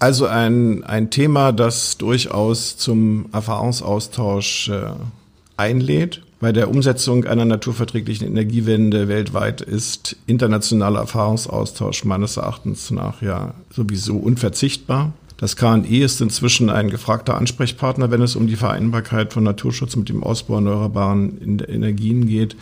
Also 0.00 0.26
ein, 0.26 0.82
ein 0.82 1.10
Thema, 1.10 1.52
das 1.52 1.98
durchaus 1.98 2.78
zum 2.78 3.26
Erfahrungsaustausch 3.32 4.70
äh, 4.70 4.92
einlädt. 5.58 6.22
Bei 6.40 6.52
der 6.52 6.70
Umsetzung 6.70 7.26
einer 7.26 7.44
naturverträglichen 7.44 8.26
Energiewende 8.26 9.08
weltweit 9.08 9.60
ist 9.60 10.16
internationaler 10.26 11.00
Erfahrungsaustausch 11.00 12.06
meines 12.06 12.38
Erachtens 12.38 12.90
nach 12.90 13.20
ja 13.20 13.52
sowieso 13.70 14.16
unverzichtbar. 14.16 15.12
Das 15.36 15.56
KNI 15.56 15.98
ist 15.98 16.22
inzwischen 16.22 16.70
ein 16.70 16.88
gefragter 16.88 17.36
Ansprechpartner, 17.36 18.10
wenn 18.10 18.22
es 18.22 18.36
um 18.36 18.46
die 18.46 18.56
Vereinbarkeit 18.56 19.34
von 19.34 19.44
Naturschutz 19.44 19.96
mit 19.96 20.08
dem 20.08 20.22
Ausbau 20.22 20.56
erneuerbaren 20.56 21.60
Energien 21.68 22.26
geht. 22.26 22.56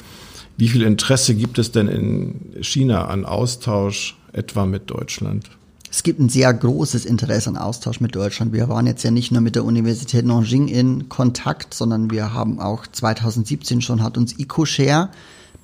Wie 0.56 0.68
viel 0.68 0.82
Interesse 0.82 1.36
gibt 1.36 1.60
es 1.60 1.70
denn 1.70 1.86
in 1.86 2.62
China 2.62 3.06
an 3.06 3.24
Austausch 3.24 4.16
etwa 4.32 4.66
mit 4.66 4.90
Deutschland? 4.90 5.48
Es 5.90 6.02
gibt 6.02 6.20
ein 6.20 6.28
sehr 6.28 6.52
großes 6.52 7.04
Interesse 7.06 7.50
an 7.50 7.56
Austausch 7.56 8.00
mit 8.00 8.14
Deutschland. 8.14 8.52
Wir 8.52 8.68
waren 8.68 8.86
jetzt 8.86 9.02
ja 9.04 9.10
nicht 9.10 9.32
nur 9.32 9.40
mit 9.40 9.54
der 9.54 9.64
Universität 9.64 10.26
Nanjing 10.26 10.68
in 10.68 11.08
Kontakt, 11.08 11.72
sondern 11.72 12.10
wir 12.10 12.32
haben 12.32 12.60
auch 12.60 12.86
2017 12.86 13.80
schon 13.80 14.02
hat 14.02 14.18
uns 14.18 14.38
EcoShare 14.38 15.10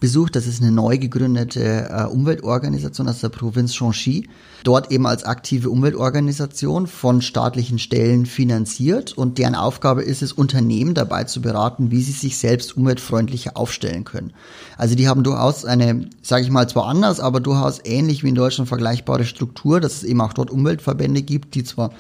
besucht. 0.05 0.37
Das 0.37 0.47
ist 0.47 0.61
eine 0.61 0.71
neu 0.71 0.99
gegründete 0.99 1.89
äh, 1.89 2.05
Umweltorganisation 2.05 3.09
aus 3.09 3.21
der 3.21 3.31
Provinz 3.31 3.75
Shanxi. 3.75 4.29
Dort 4.63 4.93
eben 4.93 5.07
als 5.07 5.25
aktive 5.25 5.71
Umweltorganisation 5.71 6.87
von 6.87 7.23
staatlichen 7.23 7.79
Stellen 7.79 8.27
finanziert 8.27 9.17
und 9.17 9.39
deren 9.39 9.55
Aufgabe 9.55 10.03
ist 10.03 10.21
es, 10.21 10.35
Unternehmen 10.35 10.93
dabei 10.93 11.25
zu 11.25 11.41
beraten, 11.41 11.91
wie 11.91 12.03
sie 12.03 12.13
sich 12.13 12.37
selbst 12.37 12.77
umweltfreundlicher 12.77 13.57
aufstellen 13.57 14.05
können. 14.05 14.35
Also 14.77 14.95
die 14.95 15.09
haben 15.09 15.23
durchaus 15.23 15.65
eine, 15.65 16.11
sage 16.21 16.45
ich 16.45 16.51
mal, 16.51 16.69
zwar 16.69 16.85
anders, 16.85 17.19
aber 17.19 17.41
durchaus 17.41 17.81
ähnlich 17.83 18.23
wie 18.23 18.29
in 18.29 18.35
Deutschland 18.35 18.69
vergleichbare 18.69 19.25
Struktur, 19.25 19.81
dass 19.81 19.95
es 19.95 20.05
eben 20.05 20.21
auch 20.21 20.35
dort 20.35 20.51
Umweltverbände 20.51 21.23
gibt, 21.23 21.55
die 21.55 21.65
zwar 21.65 21.93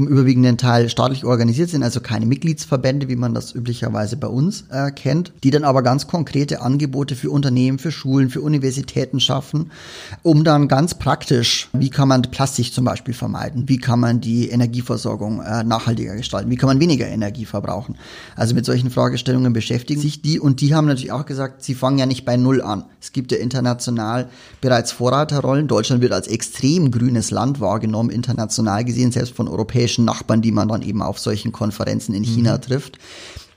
im 0.00 0.08
überwiegenden 0.08 0.56
Teil 0.56 0.88
staatlich 0.88 1.24
organisiert 1.24 1.68
sind, 1.68 1.82
also 1.82 2.00
keine 2.00 2.24
Mitgliedsverbände, 2.24 3.08
wie 3.08 3.16
man 3.16 3.34
das 3.34 3.54
üblicherweise 3.54 4.16
bei 4.16 4.28
uns 4.28 4.64
äh, 4.70 4.90
kennt, 4.90 5.32
die 5.44 5.50
dann 5.50 5.64
aber 5.64 5.82
ganz 5.82 6.06
konkrete 6.06 6.62
Angebote 6.62 7.16
für 7.16 7.30
Unternehmen, 7.30 7.78
für 7.78 7.92
Schulen, 7.92 8.30
für 8.30 8.40
Universitäten 8.40 9.20
schaffen, 9.20 9.70
um 10.22 10.42
dann 10.42 10.68
ganz 10.68 10.94
praktisch, 10.94 11.68
wie 11.74 11.90
kann 11.90 12.08
man 12.08 12.22
Plastik 12.22 12.72
zum 12.72 12.84
Beispiel 12.86 13.12
vermeiden, 13.12 13.68
wie 13.68 13.76
kann 13.76 14.00
man 14.00 14.20
die 14.20 14.48
Energieversorgung 14.48 15.42
äh, 15.42 15.64
nachhaltiger 15.64 16.16
gestalten, 16.16 16.50
wie 16.50 16.56
kann 16.56 16.68
man 16.68 16.80
weniger 16.80 17.06
Energie 17.06 17.44
verbrauchen. 17.44 17.96
Also 18.36 18.54
mit 18.54 18.64
solchen 18.64 18.90
Fragestellungen 18.90 19.52
beschäftigen 19.52 20.00
sich 20.00 20.22
die 20.22 20.40
und 20.40 20.62
die 20.62 20.74
haben 20.74 20.86
natürlich 20.86 21.12
auch 21.12 21.26
gesagt, 21.26 21.62
sie 21.62 21.74
fangen 21.74 21.98
ja 21.98 22.06
nicht 22.06 22.24
bei 22.24 22.38
Null 22.38 22.62
an. 22.62 22.84
Es 23.02 23.12
gibt 23.12 23.32
ja 23.32 23.38
international 23.38 24.30
bereits 24.62 24.92
Vorreiterrollen. 24.92 25.68
Deutschland 25.68 26.00
wird 26.00 26.12
als 26.12 26.26
extrem 26.26 26.90
grünes 26.90 27.30
Land 27.30 27.60
wahrgenommen, 27.60 28.08
international 28.08 28.84
gesehen, 28.84 29.12
selbst 29.12 29.34
von 29.34 29.46
europäischen 29.46 29.89
europäischen 29.90 30.04
Nachbarn, 30.04 30.42
die 30.42 30.52
man 30.52 30.68
dann 30.68 30.82
eben 30.82 31.02
auf 31.02 31.18
solchen 31.18 31.52
Konferenzen 31.52 32.14
in 32.14 32.24
China 32.24 32.56
mhm. 32.56 32.62
trifft 32.62 32.98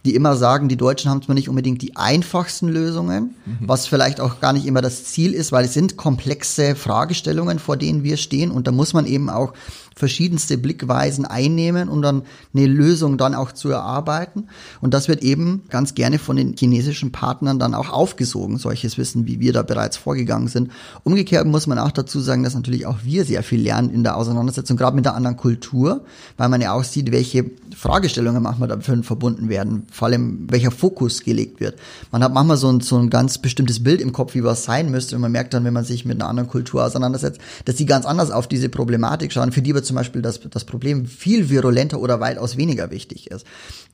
die 0.05 0.15
immer 0.15 0.35
sagen, 0.35 0.67
die 0.67 0.75
Deutschen 0.75 1.09
haben 1.09 1.21
zwar 1.21 1.33
nicht 1.33 1.47
unbedingt 1.47 1.81
die 1.81 1.95
einfachsten 1.95 2.67
Lösungen, 2.67 3.35
mhm. 3.45 3.57
was 3.61 3.87
vielleicht 3.87 4.19
auch 4.19 4.41
gar 4.41 4.51
nicht 4.51 4.65
immer 4.65 4.81
das 4.81 5.05
Ziel 5.05 5.33
ist, 5.33 5.53
weil 5.53 5.63
es 5.63 5.73
sind 5.73 5.95
komplexe 5.95 6.75
Fragestellungen, 6.75 7.57
vor 7.57 7.77
denen 7.77 8.03
wir 8.03 8.17
stehen 8.17 8.51
und 8.51 8.67
da 8.67 8.73
muss 8.73 8.91
man 8.91 9.05
eben 9.05 9.29
auch 9.29 9.53
verschiedenste 9.95 10.57
Blickweisen 10.57 11.25
einnehmen, 11.25 11.89
um 11.89 12.01
dann 12.01 12.23
eine 12.53 12.65
Lösung 12.65 13.17
dann 13.17 13.35
auch 13.35 13.51
zu 13.51 13.69
erarbeiten. 13.69 14.47
Und 14.81 14.93
das 14.93 15.07
wird 15.07 15.23
eben 15.23 15.63
ganz 15.69 15.95
gerne 15.95 16.19
von 16.19 16.35
den 16.35 16.55
chinesischen 16.57 17.11
Partnern 17.11 17.59
dann 17.59 17.73
auch 17.73 17.89
aufgesogen, 17.89 18.57
solches 18.57 18.97
Wissen, 18.97 19.27
wie 19.27 19.39
wir 19.39 19.53
da 19.53 19.63
bereits 19.63 19.97
vorgegangen 19.97 20.47
sind. 20.47 20.71
Umgekehrt 21.03 21.45
muss 21.45 21.67
man 21.67 21.79
auch 21.79 21.91
dazu 21.91 22.19
sagen, 22.19 22.43
dass 22.43 22.55
natürlich 22.55 22.85
auch 22.85 22.99
wir 23.03 23.25
sehr 23.25 23.43
viel 23.43 23.61
lernen 23.61 23.89
in 23.89 24.03
der 24.03 24.17
Auseinandersetzung, 24.17 24.77
gerade 24.77 24.95
mit 24.95 25.05
der 25.05 25.15
anderen 25.15 25.37
Kultur, 25.37 26.05
weil 26.37 26.49
man 26.49 26.61
ja 26.61 26.73
auch 26.73 26.83
sieht, 26.83 27.11
welche 27.11 27.51
Fragestellungen 27.75 28.43
manchmal 28.43 28.69
dafür 28.69 29.03
verbunden 29.03 29.49
werden, 29.49 29.83
vor 29.91 30.07
allem 30.07 30.47
welcher 30.49 30.71
Fokus 30.71 31.23
gelegt 31.23 31.59
wird. 31.59 31.79
Man 32.11 32.23
hat 32.23 32.33
manchmal 32.33 32.57
so 32.57 32.71
ein, 32.71 32.81
so 32.81 32.97
ein 32.97 33.09
ganz 33.09 33.37
bestimmtes 33.37 33.83
Bild 33.83 34.01
im 34.01 34.13
Kopf, 34.13 34.35
wie 34.35 34.43
was 34.43 34.63
sein 34.63 34.91
müsste 34.91 35.15
und 35.15 35.21
man 35.21 35.31
merkt 35.31 35.53
dann, 35.53 35.63
wenn 35.63 35.73
man 35.73 35.83
sich 35.83 36.05
mit 36.05 36.19
einer 36.19 36.29
anderen 36.29 36.49
Kultur 36.49 36.83
auseinandersetzt, 36.83 37.39
dass 37.65 37.75
die 37.75 37.85
ganz 37.85 38.05
anders 38.05 38.31
auf 38.31 38.47
diese 38.47 38.69
Problematik 38.69 39.31
schauen, 39.31 39.51
für 39.51 39.61
die 39.61 39.73
aber 39.83 39.87
zum 39.87 39.95
Beispiel 39.95 40.21
das, 40.21 40.39
das 40.49 40.63
Problem 40.63 41.05
viel 41.05 41.49
virulenter 41.49 41.99
oder 41.99 42.19
weitaus 42.19 42.57
weniger 42.57 42.89
wichtig 42.91 43.29
ist. 43.29 43.45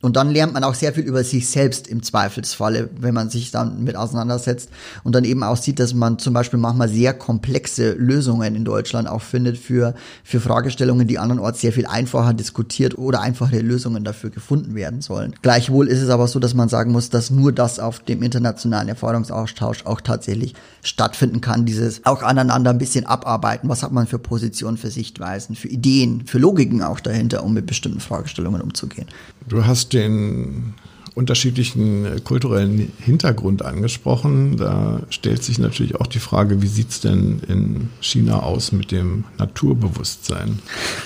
Und 0.01 0.15
dann 0.15 0.29
lernt 0.29 0.53
man 0.53 0.63
auch 0.63 0.75
sehr 0.75 0.93
viel 0.93 1.03
über 1.03 1.23
sich 1.23 1.49
selbst 1.49 1.87
im 1.87 2.03
Zweifelsfalle, 2.03 2.89
wenn 2.99 3.13
man 3.13 3.29
sich 3.29 3.51
dann 3.51 3.83
mit 3.83 3.97
auseinandersetzt 3.97 4.69
und 5.03 5.13
dann 5.13 5.25
eben 5.25 5.43
auch 5.43 5.57
sieht, 5.57 5.79
dass 5.79 5.93
man 5.93 6.19
zum 6.19 6.33
Beispiel 6.33 6.57
manchmal 6.59 6.87
sehr 6.87 7.13
komplexe 7.13 7.93
Lösungen 7.93 8.55
in 8.55 8.63
Deutschland 8.63 9.09
auch 9.09 9.21
findet 9.21 9.57
für, 9.57 9.95
für 10.23 10.39
Fragestellungen, 10.39 11.07
die 11.07 11.19
andernorts 11.19 11.59
sehr 11.59 11.73
viel 11.73 11.85
einfacher 11.85 12.33
diskutiert 12.33 12.97
oder 12.97 13.19
einfache 13.19 13.59
Lösungen 13.59 14.05
dafür 14.05 14.29
gefunden 14.29 14.73
werden 14.73 15.01
sollen. 15.01 15.33
Gleichwohl 15.41 15.87
ist 15.89 16.01
es 16.01 16.09
aber 16.09 16.27
so, 16.27 16.39
dass 16.39 16.53
man 16.53 16.69
sagen 16.69 16.93
muss, 16.93 17.09
dass 17.09 17.29
nur 17.29 17.51
das 17.51 17.79
auf 17.79 17.99
dem 17.99 18.23
internationalen 18.23 18.87
Erfahrungsaustausch 18.87 19.85
auch 19.85 19.99
tatsächlich 19.99 20.53
stattfinden 20.81 21.41
kann, 21.41 21.65
dieses 21.65 22.05
auch 22.05 22.23
aneinander 22.23 22.69
ein 22.69 22.77
bisschen 22.77 23.05
abarbeiten. 23.05 23.67
Was 23.67 23.83
hat 23.83 23.91
man 23.91 24.07
für 24.07 24.19
Positionen, 24.19 24.77
für 24.77 24.91
Sichtweisen, 24.91 25.55
für 25.55 25.67
Ideen, 25.79 26.23
für 26.25 26.39
Logiken 26.39 26.81
auch 26.81 26.99
dahinter, 26.99 27.43
um 27.43 27.53
mit 27.53 27.65
bestimmten 27.65 28.01
Fragestellungen 28.01 28.61
umzugehen. 28.61 29.07
Du 29.47 29.65
hast 29.65 29.93
den 29.93 30.73
unterschiedlichen 31.15 32.05
äh, 32.05 32.19
kulturellen 32.21 32.91
Hintergrund 32.99 33.63
angesprochen. 33.63 34.57
Da 34.57 35.01
stellt 35.09 35.43
sich 35.43 35.59
natürlich 35.59 35.95
auch 35.95 36.07
die 36.07 36.19
Frage, 36.19 36.61
wie 36.61 36.67
sieht 36.67 36.91
es 36.91 37.01
denn 37.01 37.41
in 37.47 37.89
China 37.99 38.41
aus 38.43 38.71
mit 38.71 38.91
dem 38.91 39.25
Naturbewusstsein? 39.37 40.59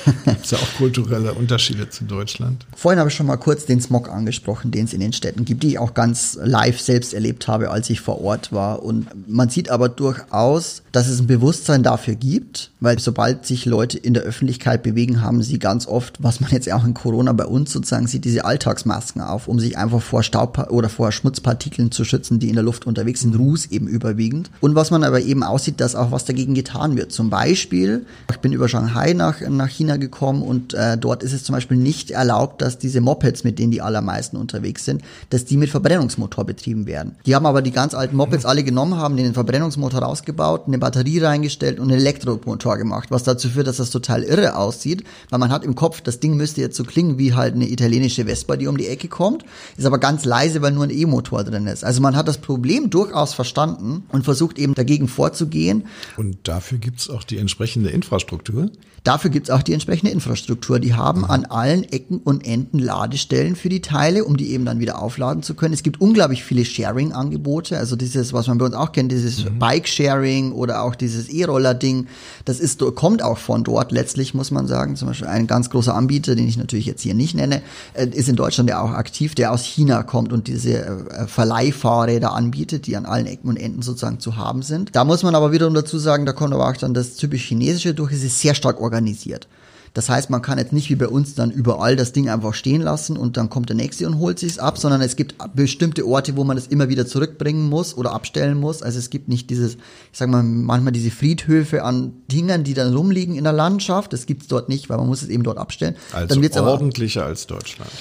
Gibt 0.25 0.45
es 0.45 0.51
ja 0.51 0.59
auch 0.59 0.77
kulturelle 0.77 1.33
Unterschiede 1.33 1.89
zu 1.89 2.03
Deutschland? 2.03 2.65
Vorhin 2.75 2.99
habe 2.99 3.09
ich 3.09 3.15
schon 3.15 3.25
mal 3.25 3.38
kurz 3.38 3.65
den 3.65 3.81
Smog 3.81 4.09
angesprochen, 4.09 4.69
den 4.69 4.86
es 4.86 4.93
in 4.93 4.99
den 4.99 5.13
Städten 5.13 5.45
gibt, 5.45 5.63
die 5.63 5.69
ich 5.69 5.79
auch 5.79 5.93
ganz 5.93 6.38
live 6.41 6.79
selbst 6.79 7.13
erlebt 7.13 7.47
habe, 7.47 7.71
als 7.71 7.89
ich 7.89 8.01
vor 8.01 8.21
Ort 8.21 8.51
war. 8.51 8.83
Und 8.83 9.07
man 9.27 9.49
sieht 9.49 9.69
aber 9.69 9.89
durchaus, 9.89 10.83
dass 10.91 11.07
es 11.07 11.21
ein 11.21 11.27
Bewusstsein 11.27 11.81
dafür 11.81 12.15
gibt, 12.15 12.71
weil 12.84 13.00
sobald 13.00 13.46
sich 13.46 13.65
Leute 13.65 13.98
in 13.98 14.13
der 14.13 14.24
Öffentlichkeit 14.24 14.84
bewegen, 14.84 15.22
haben 15.22 15.41
sie 15.41 15.58
ganz 15.58 15.88
oft, 15.88 16.22
was 16.22 16.41
man 16.41 16.52
jetzt 16.52 16.69
auch 16.72 16.84
in 16.84 16.93
Corona 16.93 17.32
bei 17.32 17.46
uns 17.46 17.72
sozusagen 17.72 18.08
sieht, 18.08 18.26
diese 18.26 18.43
Alltagsmasken 18.43 19.22
auf, 19.22 19.48
um 19.48 19.58
sich 19.58 19.78
einfach 19.78 20.02
vor 20.02 20.22
Staub 20.22 20.67
oder 20.69 20.89
vor 20.89 21.13
Schmutzpartikeln 21.13 21.91
zu 21.91 22.04
schützen, 22.04 22.39
die 22.39 22.50
in 22.50 22.56
der 22.56 22.63
Luft 22.63 22.86
unterwegs 22.86 23.22
sind, 23.22 23.39
Ruß 23.39 23.67
eben 23.67 23.88
überwiegend. 23.88 24.52
Und 24.60 24.76
was 24.76 24.91
man 24.91 25.06
aber 25.06 25.22
eben 25.22 25.43
aussieht, 25.43 25.80
dass 25.80 25.96
auch 25.96 26.12
was 26.12 26.26
dagegen 26.26 26.56
getan 26.56 26.98
wird. 26.98 27.13
Zum 27.13 27.30
Beispiel, 27.30 28.06
ich 28.30 28.38
bin 28.39 28.52
über 28.52 28.67
Shanghai 28.67 29.13
nach, 29.13 29.39
nach 29.39 29.69
China 29.69 29.96
gekommen 29.96 30.41
und 30.41 30.74
äh, 30.74 30.98
dort 30.98 31.24
ist 31.24 31.32
es 31.32 31.46
zum 31.46 31.56
Beispiel 31.56 31.78
nicht 31.78 32.12
erlaubt, 32.12 32.62
dass 32.62 32.78
diese 32.78 33.00
Mopeds, 33.00 33.46
mit 33.46 33.60
denen 33.60 33.72
die 33.72 33.82
allermeisten 33.82 34.36
unterwegs 34.36 34.84
sind, 34.84 35.04
dass 35.30 35.46
die 35.46 35.56
mit 35.56 35.69
Verbrennungsmotor 35.69 36.43
betrieben 36.43 36.86
werden. 36.86 37.15
Die 37.26 37.34
haben 37.34 37.46
aber 37.46 37.62
die 37.62 37.72
ganz 37.72 37.93
alten 37.93 38.17
Mopeds 38.17 38.46
alle 38.46 38.63
genommen, 38.63 38.98
haben 38.98 39.15
den 39.15 39.34
Verbrennungsmotor 39.34 40.02
rausgebaut, 40.02 40.63
eine 40.67 40.80
Batterie 40.80 41.19
reingestellt 41.19 41.80
und 41.80 41.89
einen 41.89 42.02
Elektromotor 42.02 42.72
gemacht, 42.77 43.12
was 43.12 43.23
dazu 43.23 43.49
führt, 43.49 43.67
dass 43.67 43.77
das 43.77 43.89
total 43.89 44.23
irre 44.23 44.55
aussieht, 44.55 45.03
weil 45.29 45.39
man 45.39 45.51
hat 45.51 45.63
im 45.63 45.75
Kopf, 45.75 46.01
das 46.01 46.19
Ding 46.19 46.36
müsste 46.36 46.62
jetzt 46.62 46.77
so 46.77 46.83
klingen 46.83 47.17
wie 47.17 47.33
halt 47.33 47.55
eine 47.55 47.69
italienische 47.69 48.25
Vespa, 48.25 48.55
die 48.55 48.67
um 48.67 48.77
die 48.77 48.88
Ecke 48.88 49.07
kommt, 49.07 49.43
ist 49.77 49.86
aber 49.86 49.97
ganz 49.97 50.25
leise, 50.25 50.62
weil 50.62 50.71
nur 50.71 50.83
ein 50.83 50.89
E-Motor 50.89 51.43
drin 51.43 51.67
ist. 51.67 51.83
Also 51.83 52.01
man 52.01 52.15
hat 52.15 52.27
das 52.27 52.39
Problem 52.39 52.89
durchaus 52.89 53.33
verstanden 53.33 54.03
und 54.09 54.23
versucht 54.23 54.57
eben 54.59 54.73
dagegen 54.73 55.07
vorzugehen. 55.07 55.86
Und 56.17 56.38
dafür 56.43 56.77
gibt 56.77 56.99
es 56.99 57.09
auch 57.09 57.23
die 57.23 57.38
entsprechende 57.38 57.89
Infrastruktur? 57.89 58.69
Dafür 59.03 59.29
gibt 59.29 59.49
es 59.49 59.53
auch 59.53 59.62
die 59.62 59.73
entsprechende 59.73 60.13
Infrastruktur. 60.13 60.79
Die 60.79 60.93
haben 60.93 61.21
mhm. 61.21 61.29
an 61.29 61.45
allen 61.45 61.83
Ecken 61.83 62.19
und 62.19 62.45
Enden 62.47 62.79
Ladestellen 62.79 63.57
für 63.57 63.67
die 63.67 63.81
Teile, 63.81 64.23
um 64.23 64.38
die 64.38 64.51
eben 64.51 64.63
dann 64.63 64.79
wieder 64.79 65.01
aufladen 65.01 65.43
zu 65.43 65.55
können. 65.55 65.73
Es 65.73 65.83
gibt 65.83 65.99
unglaublich 65.99 66.43
viele 66.43 66.63
Sharing-Angebote. 66.63 67.77
Also 67.77 67.97
dieses, 67.97 68.31
was 68.31 68.47
man 68.47 68.59
bei 68.59 68.65
uns 68.65 68.75
auch 68.75 68.93
kennt, 68.93 69.12
dieses 69.12 69.43
mhm. 69.43 69.59
Bike-Sharing 69.59 70.53
oder 70.53 70.83
auch 70.83 70.95
dieses 70.95 71.27
E-Roller-Ding. 71.27 72.07
Das 72.45 72.62
ist, 72.63 72.82
kommt 72.95 73.21
auch 73.21 73.38
von 73.38 73.63
dort 73.63 73.91
letztlich, 73.91 74.34
muss 74.34 74.49
man 74.49 74.65
sagen. 74.67 74.95
Zum 74.95 75.10
Beispiel 75.10 75.28
ein 75.28 75.45
ganz 75.45 75.69
großer 75.69 75.93
Anbieter, 75.93 76.36
den 76.36 76.47
ich 76.47 76.58
natürlich 76.58 76.86
jetzt 76.86 77.02
hier 77.02 77.13
nicht 77.13 77.36
nenne, 77.36 77.62
äh, 77.93 78.08
ist 78.08 78.30
in 78.30 78.36
Deutschland 78.36 78.69
ja 78.69 78.82
auch 78.82 78.91
aktiv, 78.91 79.36
der 79.36 79.52
aus 79.52 79.63
China 79.63 80.04
kommt 80.04 80.34
und 80.34 80.47
diese 80.47 80.86
äh, 80.86 81.28
Verleihfahrräder 81.28 82.34
anbietet, 82.34 82.88
die 82.88 82.95
an 82.95 83.06
allen 83.06 83.28
Ecken 83.28 83.49
und 83.49 83.58
Enden 83.58 83.82
sozusagen 83.82 84.19
zu 84.19 84.38
haben 84.38 84.63
sind. 84.63 84.95
Da 84.95 85.04
muss 85.04 85.21
man 85.23 85.36
aber 85.36 85.52
wiederum 85.52 85.73
dazu 85.73 85.99
sagen, 85.99 86.26
da 86.26 86.34
kommt 86.34 86.54
aber 86.54 86.69
auch 86.69 86.78
dann 86.78 86.93
das 86.93 87.15
typisch 87.15 87.43
Chinesische 87.45 87.93
durch. 87.93 88.13
Es 88.13 88.23
ist 88.23 88.39
sehr 88.39 88.56
stark 88.56 88.80
organisiert. 88.80 89.47
Das 89.93 90.10
heißt, 90.10 90.32
man 90.32 90.41
kann 90.41 90.58
jetzt 90.58 90.73
nicht 90.73 90.89
wie 90.89 90.95
bei 90.95 91.08
uns 91.08 91.36
dann 91.36 91.51
überall 91.51 91.95
das 91.95 92.13
Ding 92.13 92.27
einfach 92.27 92.56
stehen 92.56 92.82
lassen 92.82 93.15
und 93.15 93.38
dann 93.38 93.49
kommt 93.49 93.69
der 93.69 93.75
nächste 93.75 94.08
und 94.08 94.17
holt 94.17 94.39
sich's 94.39 94.58
ab, 94.58 94.79
sondern 94.79 95.01
es 95.01 95.15
gibt 95.15 95.36
bestimmte 95.53 96.08
Orte, 96.08 96.36
wo 96.36 96.43
man 96.43 96.58
es 96.58 96.65
immer 96.67 96.89
wieder 96.89 97.06
zurückbringen 97.06 97.69
muss 97.69 97.95
oder 97.95 98.12
abstellen 98.12 98.60
muss. 98.60 98.82
Also 98.82 98.97
es 98.97 99.12
gibt 99.12 99.27
nicht 99.27 99.51
dieses, 99.51 99.75
ich 99.75 99.79
sag 100.17 100.29
mal, 100.29 100.41
manchmal 100.41 100.93
diese 100.93 101.12
Friedhöfe 101.12 101.84
an 101.84 102.13
Dingern, 102.32 102.63
die 102.63 102.73
dann 102.73 102.93
rumliegen 102.95 103.36
in 103.36 103.43
der 103.43 103.53
Landschaft. 103.53 104.13
Das 104.13 104.25
gibt's 104.25 104.47
dort 104.47 104.67
nicht, 104.67 104.89
weil 104.89 104.97
man 104.97 105.08
muss 105.08 105.21
es 105.21 105.29
eben 105.29 105.43
dort 105.43 105.60
abstellen. 105.60 105.95
Also 106.12 106.41
dann 106.41 106.63
ordentlicher 106.67 107.21
aber, 107.21 107.29
als 107.29 107.45
Deutschland. 107.45 107.91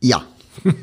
Ja, 0.00 0.22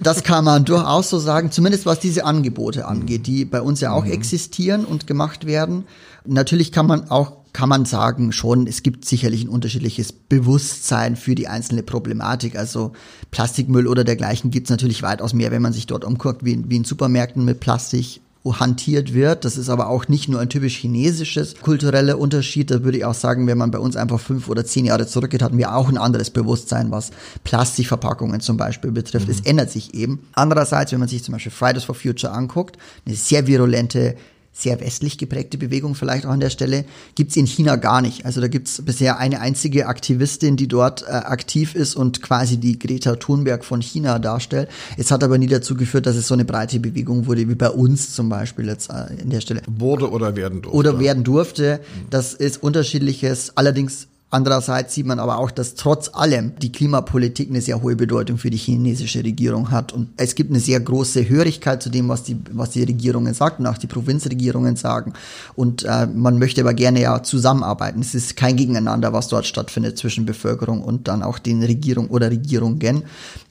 das 0.01 0.23
kann 0.23 0.45
man 0.45 0.65
durchaus 0.65 1.09
so 1.09 1.17
sagen, 1.17 1.51
zumindest 1.51 1.87
was 1.87 1.99
diese 1.99 2.25
Angebote 2.25 2.85
angeht, 2.85 3.25
die 3.25 3.45
bei 3.45 3.61
uns 3.61 3.81
ja 3.81 3.91
auch 3.91 4.05
mhm. 4.05 4.11
existieren 4.11 4.85
und 4.85 5.07
gemacht 5.07 5.45
werden. 5.47 5.85
Natürlich 6.25 6.71
kann 6.71 6.85
man 6.85 7.09
auch 7.09 7.40
kann 7.53 7.69
man 7.69 7.85
sagen, 7.85 8.31
schon, 8.31 8.67
es 8.67 8.83
gibt 8.83 9.05
sicherlich 9.05 9.43
ein 9.43 9.49
unterschiedliches 9.49 10.13
Bewusstsein 10.13 11.15
für 11.15 11.35
die 11.35 11.47
einzelne 11.47 11.83
Problematik. 11.83 12.57
Also 12.57 12.93
Plastikmüll 13.31 13.87
oder 13.87 14.03
dergleichen 14.03 14.51
gibt 14.51 14.67
es 14.67 14.71
natürlich 14.71 15.03
weitaus 15.03 15.33
mehr, 15.33 15.51
wenn 15.51 15.61
man 15.61 15.73
sich 15.73 15.87
dort 15.87 16.05
umguckt, 16.05 16.45
wie, 16.45 16.63
wie 16.69 16.77
in 16.77 16.83
Supermärkten 16.83 17.43
mit 17.43 17.59
Plastik 17.59 18.21
hantiert 18.43 19.13
wird. 19.13 19.45
Das 19.45 19.57
ist 19.57 19.69
aber 19.69 19.87
auch 19.87 20.07
nicht 20.07 20.27
nur 20.27 20.39
ein 20.39 20.49
typisch 20.49 20.77
chinesisches 20.77 21.55
kultureller 21.61 22.17
Unterschied. 22.17 22.71
Da 22.71 22.83
würde 22.83 22.97
ich 22.97 23.05
auch 23.05 23.13
sagen, 23.13 23.45
wenn 23.45 23.57
man 23.57 23.69
bei 23.69 23.77
uns 23.77 23.95
einfach 23.95 24.19
fünf 24.19 24.49
oder 24.49 24.65
zehn 24.65 24.85
Jahre 24.85 25.05
zurückgeht, 25.05 25.43
hatten 25.43 25.57
wir 25.57 25.75
auch 25.75 25.89
ein 25.89 25.97
anderes 25.97 26.31
Bewusstsein, 26.31 26.89
was 26.89 27.11
Plastikverpackungen 27.43 28.41
zum 28.41 28.57
Beispiel 28.57 28.91
betrifft. 28.91 29.27
Mhm. 29.27 29.33
Es 29.33 29.41
ändert 29.41 29.69
sich 29.69 29.93
eben. 29.93 30.27
Andererseits, 30.33 30.91
wenn 30.91 30.99
man 30.99 31.09
sich 31.09 31.23
zum 31.23 31.33
Beispiel 31.33 31.51
Fridays 31.51 31.83
for 31.83 31.93
Future 31.93 32.33
anguckt, 32.33 32.77
eine 33.05 33.15
sehr 33.15 33.45
virulente 33.45 34.15
sehr 34.53 34.79
westlich 34.81 35.17
geprägte 35.17 35.57
Bewegung 35.57 35.95
vielleicht 35.95 36.25
auch 36.25 36.31
an 36.31 36.39
der 36.39 36.49
Stelle, 36.49 36.85
gibt's 37.15 37.35
in 37.35 37.47
China 37.47 37.77
gar 37.77 38.01
nicht. 38.01 38.25
Also 38.25 38.41
da 38.41 38.47
gibt's 38.47 38.81
bisher 38.83 39.17
eine 39.17 39.39
einzige 39.39 39.87
Aktivistin, 39.87 40.57
die 40.57 40.67
dort 40.67 41.03
äh, 41.03 41.11
aktiv 41.11 41.73
ist 41.73 41.95
und 41.95 42.21
quasi 42.21 42.57
die 42.57 42.77
Greta 42.77 43.15
Thunberg 43.15 43.63
von 43.63 43.81
China 43.81 44.19
darstellt. 44.19 44.69
Es 44.97 45.09
hat 45.09 45.23
aber 45.23 45.37
nie 45.37 45.47
dazu 45.47 45.75
geführt, 45.75 46.05
dass 46.05 46.15
es 46.15 46.27
so 46.27 46.33
eine 46.33 46.45
breite 46.45 46.79
Bewegung 46.79 47.27
wurde, 47.27 47.47
wie 47.47 47.55
bei 47.55 47.69
uns 47.69 48.13
zum 48.13 48.29
Beispiel 48.29 48.67
jetzt 48.67 48.89
äh, 48.89 49.21
in 49.21 49.29
der 49.29 49.41
Stelle. 49.41 49.61
Wurde 49.67 50.11
oder 50.11 50.35
werden 50.35 50.61
durfte. 50.61 50.77
Oder 50.77 50.99
werden 50.99 51.23
durfte. 51.23 51.79
Das 52.09 52.33
ist 52.33 52.61
unterschiedliches. 52.61 53.53
Allerdings 53.55 54.07
Andererseits 54.33 54.95
sieht 54.95 55.05
man 55.05 55.19
aber 55.19 55.39
auch, 55.39 55.51
dass 55.51 55.75
trotz 55.75 56.09
allem 56.13 56.53
die 56.57 56.71
Klimapolitik 56.71 57.49
eine 57.49 57.59
sehr 57.59 57.81
hohe 57.81 57.97
Bedeutung 57.97 58.37
für 58.37 58.49
die 58.49 58.57
chinesische 58.57 59.25
Regierung 59.25 59.71
hat. 59.71 59.91
Und 59.91 60.07
es 60.15 60.35
gibt 60.35 60.51
eine 60.51 60.61
sehr 60.61 60.79
große 60.79 61.27
Hörigkeit 61.27 61.83
zu 61.83 61.89
dem, 61.89 62.07
was 62.07 62.23
die, 62.23 62.37
was 62.53 62.69
die 62.69 62.83
Regierungen 62.83 63.33
sagen 63.33 63.65
und 63.65 63.67
auch 63.67 63.77
die 63.77 63.87
Provinzregierungen 63.87 64.77
sagen. 64.77 65.11
Und 65.55 65.83
äh, 65.83 66.07
man 66.07 66.39
möchte 66.39 66.61
aber 66.61 66.73
gerne 66.73 67.01
ja 67.01 67.21
zusammenarbeiten. 67.21 67.99
Es 67.99 68.15
ist 68.15 68.37
kein 68.37 68.55
Gegeneinander, 68.55 69.11
was 69.11 69.27
dort 69.27 69.45
stattfindet 69.45 69.97
zwischen 69.97 70.25
Bevölkerung 70.25 70.81
und 70.81 71.09
dann 71.09 71.23
auch 71.23 71.37
den 71.37 71.61
Regierung 71.61 72.07
oder 72.07 72.31
Regierungen. 72.31 73.03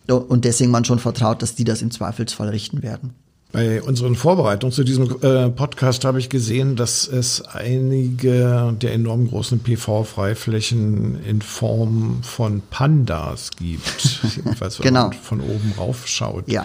Und 0.08 0.46
deswegen 0.46 0.70
man 0.70 0.86
schon 0.86 0.98
vertraut, 0.98 1.42
dass 1.42 1.54
die 1.54 1.64
das 1.64 1.82
im 1.82 1.90
Zweifelsfall 1.90 2.48
richten 2.48 2.82
werden. 2.82 3.12
Bei 3.52 3.82
unseren 3.82 4.14
Vorbereitungen 4.14 4.72
zu 4.72 4.84
diesem 4.84 5.10
äh, 5.22 5.48
Podcast 5.50 6.04
habe 6.04 6.20
ich 6.20 6.28
gesehen, 6.28 6.76
dass 6.76 7.08
es 7.08 7.42
einige 7.42 8.76
der 8.80 8.92
enorm 8.92 9.28
großen 9.28 9.58
PV-Freiflächen 9.60 11.24
in 11.24 11.42
Form 11.42 12.20
von 12.22 12.62
Pandas 12.70 13.50
gibt. 13.58 14.20
Jedenfalls, 14.36 14.78
wenn 14.78 14.84
genau. 14.84 15.08
man 15.08 15.12
von 15.14 15.40
oben 15.40 15.74
rauf 15.76 16.06
schaut. 16.06 16.48
Ja. 16.48 16.64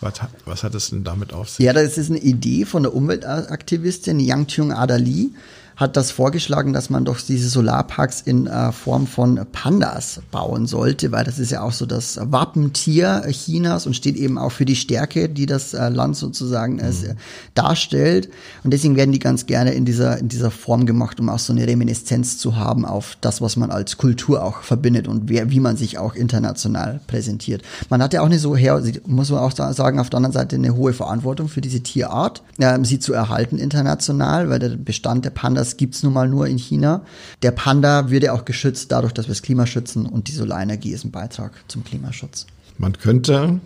Was, 0.00 0.14
was, 0.44 0.64
hat 0.64 0.74
es 0.74 0.90
denn 0.90 1.04
damit 1.04 1.32
auf 1.32 1.50
sich? 1.50 1.64
Ja, 1.64 1.72
das 1.72 1.96
ist 1.96 2.10
eine 2.10 2.18
Idee 2.18 2.64
von 2.64 2.82
der 2.82 2.94
Umweltaktivistin 2.94 4.18
Yang 4.18 4.48
Tyung 4.48 4.72
Adali 4.72 5.30
hat 5.76 5.96
das 5.96 6.10
vorgeschlagen, 6.10 6.72
dass 6.72 6.90
man 6.90 7.04
doch 7.04 7.20
diese 7.20 7.48
Solarparks 7.48 8.20
in 8.20 8.46
äh, 8.46 8.72
Form 8.72 9.06
von 9.06 9.40
Pandas 9.50 10.20
bauen 10.30 10.66
sollte, 10.66 11.10
weil 11.12 11.24
das 11.24 11.38
ist 11.38 11.50
ja 11.50 11.62
auch 11.62 11.72
so 11.72 11.86
das 11.86 12.18
Wappentier 12.20 13.22
Chinas 13.30 13.86
und 13.86 13.94
steht 13.94 14.16
eben 14.16 14.38
auch 14.38 14.52
für 14.52 14.64
die 14.64 14.76
Stärke, 14.76 15.28
die 15.28 15.46
das 15.46 15.74
äh, 15.74 15.88
Land 15.88 16.16
sozusagen 16.16 16.78
äh, 16.78 16.90
mhm. 16.90 17.16
darstellt. 17.54 18.28
Und 18.62 18.72
deswegen 18.72 18.96
werden 18.96 19.12
die 19.12 19.18
ganz 19.18 19.46
gerne 19.46 19.72
in 19.72 19.84
dieser, 19.84 20.18
in 20.18 20.28
dieser 20.28 20.50
Form 20.50 20.86
gemacht, 20.86 21.18
um 21.18 21.28
auch 21.28 21.38
so 21.38 21.52
eine 21.52 21.66
Reminiszenz 21.66 22.38
zu 22.38 22.56
haben 22.56 22.84
auf 22.84 23.16
das, 23.20 23.40
was 23.40 23.56
man 23.56 23.70
als 23.70 23.96
Kultur 23.96 24.44
auch 24.44 24.62
verbindet 24.62 25.08
und 25.08 25.28
wer, 25.28 25.50
wie 25.50 25.60
man 25.60 25.76
sich 25.76 25.98
auch 25.98 26.14
international 26.14 27.00
präsentiert. 27.06 27.62
Man 27.90 28.02
hat 28.02 28.12
ja 28.12 28.20
auch 28.20 28.26
eine 28.26 28.38
so 28.38 28.56
her, 28.56 28.80
muss 29.06 29.30
man 29.30 29.40
auch 29.40 29.52
sagen, 29.52 29.98
auf 29.98 30.10
der 30.10 30.18
anderen 30.18 30.32
Seite 30.32 30.56
eine 30.56 30.76
hohe 30.76 30.92
Verantwortung 30.92 31.48
für 31.48 31.60
diese 31.60 31.80
Tierart, 31.80 32.42
äh, 32.58 32.78
sie 32.84 33.00
zu 33.00 33.12
erhalten 33.12 33.58
international, 33.58 34.50
weil 34.50 34.58
der 34.58 34.70
Bestand 34.70 35.24
der 35.24 35.30
Pandas 35.30 35.63
das 35.64 35.78
gibt's 35.78 36.02
nun 36.02 36.12
mal 36.12 36.28
nur 36.28 36.46
in 36.46 36.58
China. 36.58 37.02
Der 37.42 37.50
Panda 37.50 38.10
würde 38.10 38.32
auch 38.34 38.44
geschützt 38.44 38.92
dadurch, 38.92 39.14
dass 39.14 39.26
wir 39.26 39.34
das 39.34 39.40
Klima 39.40 39.66
schützen 39.66 40.04
und 40.04 40.28
die 40.28 40.32
Solarenergie 40.32 40.92
ist 40.92 41.04
ein 41.04 41.10
Beitrag 41.10 41.52
zum 41.68 41.84
Klimaschutz. 41.84 42.46
Man 42.76 42.98
könnte 42.98 43.60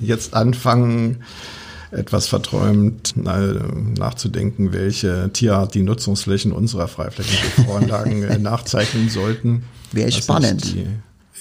jetzt 0.00 0.32
anfangen, 0.32 1.18
etwas 1.90 2.26
verträumt 2.26 3.14
nachzudenken, 3.16 4.72
welche 4.72 5.30
Tierart 5.32 5.74
die 5.74 5.82
Nutzungsflächen 5.82 6.50
unserer 6.50 6.88
Freiflächen 6.88 7.64
Voranlagen 7.66 8.26
nachzeichnen 8.42 9.10
sollten. 9.10 9.64
Wäre 9.92 10.10
spannend. 10.10 10.74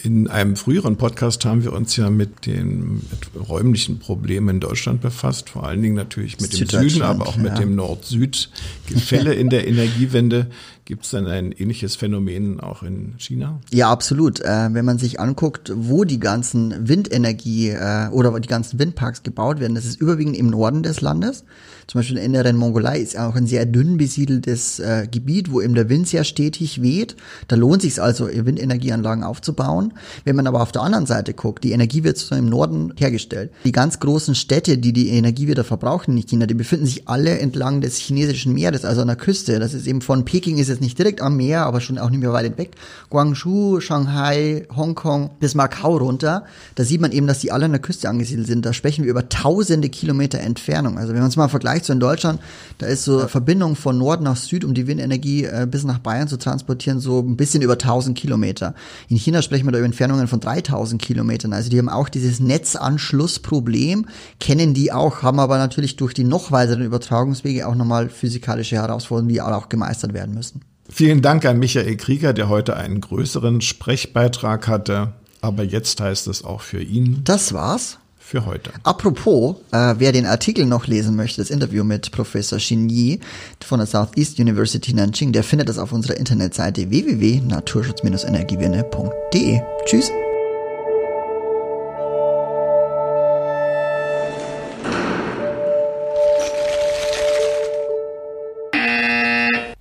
In 0.03 0.27
einem 0.27 0.57
früheren 0.57 0.97
Podcast 0.97 1.45
haben 1.45 1.63
wir 1.63 1.71
uns 1.71 1.95
ja 1.95 2.09
mit 2.09 2.45
den 2.45 2.95
mit 2.95 3.47
räumlichen 3.49 3.99
Problemen 3.99 4.49
in 4.49 4.59
Deutschland 4.59 4.99
befasst, 4.99 5.49
vor 5.49 5.65
allen 5.65 5.81
Dingen 5.81 5.95
natürlich 5.95 6.41
mit 6.41 6.59
dem 6.59 6.67
Süden, 6.67 7.03
aber 7.03 7.25
auch 7.25 7.37
mit 7.37 7.57
dem 7.57 7.75
Nord-Süd-Gefälle 7.75 9.33
in 9.33 9.49
der 9.49 9.65
Energiewende. 9.65 10.47
Gibt 10.85 11.05
es 11.05 11.11
denn 11.11 11.27
ein 11.27 11.53
ähnliches 11.53 11.95
Phänomen 11.95 12.59
auch 12.59 12.83
in 12.83 13.13
China? 13.17 13.61
Ja, 13.71 13.89
absolut. 13.89 14.41
Äh, 14.41 14.73
wenn 14.73 14.83
man 14.83 14.97
sich 14.97 15.17
anguckt, 15.17 15.71
wo 15.73 16.03
die 16.03 16.19
ganzen 16.19 16.89
Windenergie 16.89 17.69
äh, 17.69 18.09
oder 18.09 18.37
die 18.41 18.49
ganzen 18.49 18.79
Windparks 18.79 19.23
gebaut 19.23 19.61
werden, 19.61 19.75
das 19.75 19.85
ist 19.85 20.01
überwiegend 20.01 20.35
im 20.35 20.49
Norden 20.49 20.83
des 20.83 20.99
Landes. 20.99 21.45
Zum 21.87 21.99
Beispiel 21.99 22.17
in 22.17 22.33
der 22.33 22.41
inneren 22.41 22.57
Mongolei 22.57 22.99
ist 22.99 23.17
auch 23.17 23.35
ein 23.35 23.47
sehr 23.47 23.65
dünn 23.65 23.97
besiedeltes 23.97 24.79
äh, 24.79 25.07
Gebiet, 25.09 25.51
wo 25.51 25.61
eben 25.61 25.73
der 25.73 25.87
Wind 25.87 26.07
sehr 26.07 26.25
stetig 26.25 26.81
weht. 26.81 27.15
Da 27.47 27.55
lohnt 27.55 27.81
sich 27.81 28.01
also, 28.01 28.27
Windenergieanlagen 28.27 29.23
aufzubauen. 29.23 29.93
Wenn 30.25 30.35
man 30.35 30.47
aber 30.47 30.61
auf 30.61 30.71
der 30.71 30.81
anderen 30.81 31.05
Seite 31.05 31.33
guckt, 31.33 31.63
die 31.63 31.71
Energie 31.71 32.03
wird 32.03 32.17
so 32.17 32.35
im 32.35 32.47
Norden 32.47 32.93
hergestellt. 32.97 33.51
Die 33.63 33.71
ganz 33.71 33.99
großen 33.99 34.35
Städte, 34.35 34.77
die 34.77 34.91
die 34.91 35.09
Energie 35.09 35.47
wieder 35.47 35.63
verbrauchen 35.63 36.17
in 36.17 36.25
China, 36.25 36.45
die 36.45 36.53
befinden 36.53 36.85
sich 36.85 37.07
alle 37.07 37.39
entlang 37.39 37.79
des 37.79 37.97
chinesischen 37.97 38.53
Meeres, 38.53 38.83
also 38.83 39.01
an 39.01 39.07
der 39.07 39.15
Küste. 39.15 39.59
Das 39.59 39.73
ist 39.73 39.87
eben 39.87 40.01
von 40.01 40.25
Peking 40.25 40.57
ist 40.57 40.72
jetzt 40.73 40.81
nicht 40.81 40.97
direkt 40.97 41.21
am 41.21 41.37
Meer, 41.37 41.65
aber 41.65 41.81
schon 41.81 41.97
auch 41.97 42.09
nicht 42.09 42.19
mehr 42.19 42.33
weit 42.33 42.57
weg. 42.57 42.71
Guangzhou, 43.09 43.79
Shanghai, 43.79 44.67
Hongkong 44.75 45.31
bis 45.39 45.55
Macau 45.55 45.97
runter. 45.97 46.43
Da 46.75 46.83
sieht 46.83 47.01
man 47.01 47.11
eben, 47.11 47.27
dass 47.27 47.39
die 47.39 47.51
alle 47.51 47.65
an 47.65 47.71
der 47.71 47.81
Küste 47.81 48.09
angesiedelt 48.09 48.47
sind. 48.47 48.65
Da 48.65 48.73
sprechen 48.73 49.03
wir 49.03 49.11
über 49.11 49.29
tausende 49.29 49.89
Kilometer 49.89 50.39
Entfernung. 50.39 50.97
Also 50.97 51.13
wenn 51.13 51.21
man 51.21 51.29
es 51.29 51.35
mal 51.35 51.47
vergleicht 51.47 51.85
so 51.85 51.93
in 51.93 51.99
Deutschland, 51.99 52.39
da 52.79 52.87
ist 52.87 53.03
so 53.03 53.27
Verbindung 53.27 53.75
von 53.75 53.97
Nord 53.97 54.21
nach 54.21 54.35
Süd, 54.35 54.65
um 54.65 54.73
die 54.73 54.87
Windenergie 54.87 55.45
äh, 55.45 55.67
bis 55.69 55.83
nach 55.83 55.99
Bayern 55.99 56.27
zu 56.27 56.37
transportieren, 56.37 56.99
so 56.99 57.19
ein 57.19 57.37
bisschen 57.37 57.61
über 57.61 57.73
1000 57.73 58.17
Kilometer. 58.17 58.73
In 59.09 59.17
China 59.17 59.41
sprechen 59.41 59.65
wir 59.65 59.71
da 59.71 59.77
über 59.77 59.85
Entfernungen 59.85 60.27
von 60.27 60.39
3000 60.39 61.01
Kilometern. 61.01 61.53
Also 61.53 61.69
die 61.69 61.77
haben 61.77 61.89
auch 61.89 62.09
dieses 62.09 62.39
Netzanschlussproblem, 62.39 64.07
kennen 64.39 64.73
die 64.73 64.91
auch, 64.91 65.21
haben 65.21 65.39
aber 65.39 65.57
natürlich 65.57 65.95
durch 65.95 66.13
die 66.13 66.23
noch 66.23 66.51
weiteren 66.51 66.83
Übertragungswege 66.83 67.67
auch 67.67 67.75
nochmal 67.75 68.09
physikalische 68.09 68.75
Herausforderungen, 68.75 69.29
die 69.29 69.41
auch 69.41 69.69
gemeistert 69.69 70.13
werden 70.13 70.33
müssen. 70.33 70.62
Vielen 70.89 71.21
Dank 71.21 71.45
an 71.45 71.59
Michael 71.59 71.95
Krieger, 71.97 72.33
der 72.33 72.49
heute 72.49 72.75
einen 72.75 72.99
größeren 73.01 73.61
Sprechbeitrag 73.61 74.67
hatte. 74.67 75.13
Aber 75.41 75.63
jetzt 75.63 75.99
heißt 75.99 76.27
es 76.27 76.43
auch 76.43 76.61
für 76.61 76.81
ihn. 76.81 77.21
Das 77.23 77.53
war's. 77.53 77.99
Für 78.25 78.45
heute. 78.45 78.71
Apropos, 78.83 79.57
äh, 79.71 79.95
wer 79.97 80.13
den 80.13 80.25
Artikel 80.25 80.65
noch 80.65 80.87
lesen 80.87 81.17
möchte, 81.17 81.41
das 81.41 81.49
Interview 81.49 81.83
mit 81.83 82.11
Professor 82.11 82.57
Xin 82.57 82.87
Yi 82.89 83.19
von 83.63 83.79
der 83.79 83.85
Southeast 83.85 84.39
University 84.39 84.93
Nanjing, 84.93 85.33
der 85.33 85.43
findet 85.43 85.67
das 85.67 85.77
auf 85.77 85.91
unserer 85.91 86.15
Internetseite 86.15 86.89
www.naturschutz-energiewende.de. 86.89 89.59
Tschüss. 89.85 90.09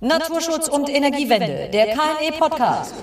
Naturschutz 0.03 0.67
und 0.67 0.89
Energiewende, 0.89 1.69
der 1.71 1.95
KNE 1.95 2.37
Podcast. 2.37 2.93